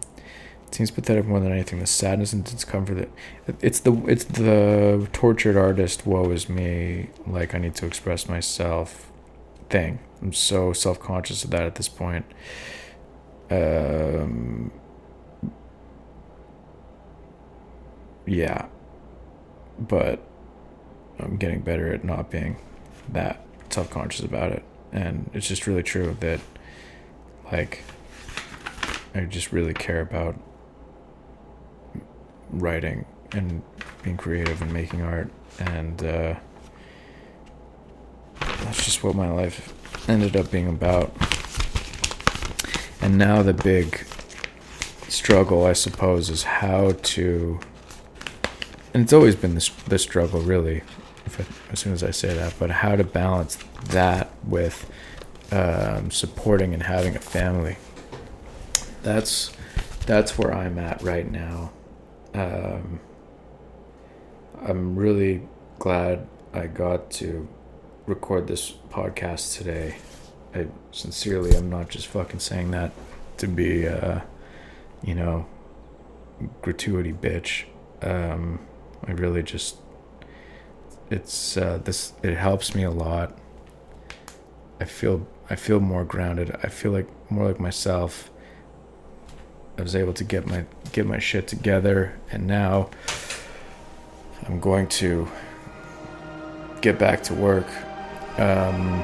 Seems 0.76 0.90
pathetic 0.90 1.24
more 1.24 1.40
than 1.40 1.52
anything. 1.52 1.78
The 1.78 1.86
sadness 1.86 2.34
and 2.34 2.44
discomfort 2.44 3.08
that 3.46 3.56
it's 3.64 3.80
the 3.80 3.94
it's 4.06 4.24
the 4.24 5.08
tortured 5.14 5.56
artist. 5.56 6.06
Woe 6.06 6.30
is 6.30 6.50
me. 6.50 7.08
Like 7.26 7.54
I 7.54 7.58
need 7.58 7.74
to 7.76 7.86
express 7.86 8.28
myself. 8.28 9.10
Thing. 9.70 10.00
I'm 10.20 10.34
so 10.34 10.74
self 10.74 11.00
conscious 11.00 11.44
of 11.44 11.50
that 11.52 11.62
at 11.62 11.76
this 11.76 11.88
point. 11.88 12.26
Um. 13.50 14.70
Yeah. 18.26 18.66
But 19.78 20.22
I'm 21.18 21.38
getting 21.38 21.62
better 21.62 21.90
at 21.90 22.04
not 22.04 22.30
being 22.30 22.58
that 23.08 23.40
self 23.70 23.88
conscious 23.88 24.26
about 24.26 24.52
it. 24.52 24.62
And 24.92 25.30
it's 25.32 25.48
just 25.48 25.66
really 25.66 25.82
true 25.82 26.18
that, 26.20 26.40
like, 27.50 27.82
I 29.14 29.20
just 29.20 29.52
really 29.52 29.72
care 29.72 30.02
about 30.02 30.38
writing 32.50 33.04
and 33.32 33.62
being 34.02 34.16
creative 34.16 34.62
and 34.62 34.72
making 34.72 35.02
art. 35.02 35.30
And 35.58 36.02
uh, 36.02 36.34
that's 38.40 38.84
just 38.84 39.02
what 39.02 39.14
my 39.14 39.30
life 39.30 39.72
ended 40.08 40.36
up 40.36 40.50
being 40.50 40.68
about. 40.68 41.12
And 43.00 43.18
now 43.18 43.42
the 43.42 43.52
big 43.54 44.04
struggle, 45.08 45.64
I 45.64 45.72
suppose, 45.72 46.30
is 46.30 46.42
how 46.44 46.92
to 46.92 47.60
and 48.96 49.02
it's 49.02 49.12
always 49.12 49.36
been 49.36 49.54
this 49.54 49.68
the 49.68 49.98
struggle, 49.98 50.40
really, 50.40 50.78
if, 51.26 51.70
as 51.70 51.80
soon 51.80 51.92
as 51.92 52.02
I 52.02 52.12
say 52.12 52.32
that, 52.32 52.54
but 52.58 52.70
how 52.70 52.96
to 52.96 53.04
balance 53.04 53.58
that 53.88 54.30
with 54.42 54.90
um, 55.52 56.10
supporting 56.10 56.72
and 56.72 56.82
having 56.82 57.14
a 57.14 57.18
family. 57.18 57.76
That's 59.02 59.52
that's 60.06 60.38
where 60.38 60.50
I'm 60.50 60.78
at 60.78 61.02
right 61.02 61.30
now. 61.30 61.72
Um, 62.36 63.00
I'm 64.60 64.94
really 64.94 65.48
glad 65.78 66.28
I 66.52 66.66
got 66.66 67.10
to 67.12 67.48
record 68.04 68.46
this 68.46 68.72
podcast 68.90 69.56
today. 69.56 69.96
I 70.54 70.66
sincerely, 70.92 71.56
I'm 71.56 71.70
not 71.70 71.88
just 71.88 72.08
fucking 72.08 72.40
saying 72.40 72.72
that 72.72 72.92
to 73.38 73.46
be, 73.48 73.88
uh, 73.88 74.20
you 75.02 75.14
know, 75.14 75.46
gratuity 76.60 77.14
bitch. 77.14 77.64
Um, 78.02 78.60
I 79.06 79.12
really 79.12 79.42
just, 79.42 79.76
it's 81.10 81.56
uh, 81.56 81.78
this. 81.82 82.12
It 82.22 82.36
helps 82.36 82.74
me 82.74 82.82
a 82.82 82.90
lot. 82.90 83.38
I 84.78 84.84
feel 84.84 85.26
I 85.48 85.56
feel 85.56 85.80
more 85.80 86.04
grounded. 86.04 86.54
I 86.62 86.68
feel 86.68 86.92
like 86.92 87.08
more 87.30 87.46
like 87.46 87.60
myself. 87.60 88.30
I 89.78 89.82
was 89.82 89.94
able 89.94 90.14
to 90.14 90.24
get 90.24 90.46
my 90.46 90.64
get 90.92 91.06
my 91.06 91.18
shit 91.18 91.46
together, 91.48 92.18
and 92.30 92.46
now 92.46 92.90
I'm 94.46 94.60
going 94.60 94.86
to 94.88 95.28
get 96.80 96.98
back 96.98 97.22
to 97.24 97.34
work 97.34 97.66
um, 98.38 99.02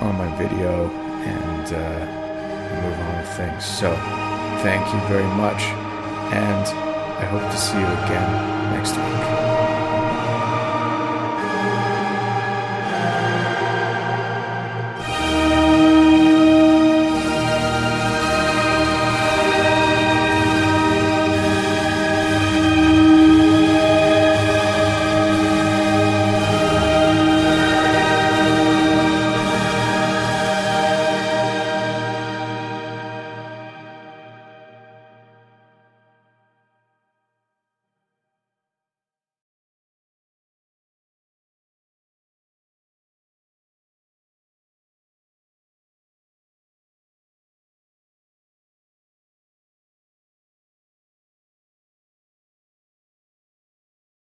on 0.00 0.16
my 0.16 0.36
video 0.36 0.90
and, 0.90 1.72
uh, 1.72 2.22
move 2.82 2.98
on 2.98 3.18
with 3.20 3.28
things. 3.36 3.64
So, 3.64 3.94
thank 4.62 4.92
you 4.92 5.00
very 5.08 5.28
much, 5.36 5.62
and 6.32 6.66
I 6.66 7.24
hope 7.26 7.50
to 7.50 7.56
see 7.56 7.78
you 7.78 7.86
again 7.86 8.72
next 8.74 8.96
week. 8.96 9.41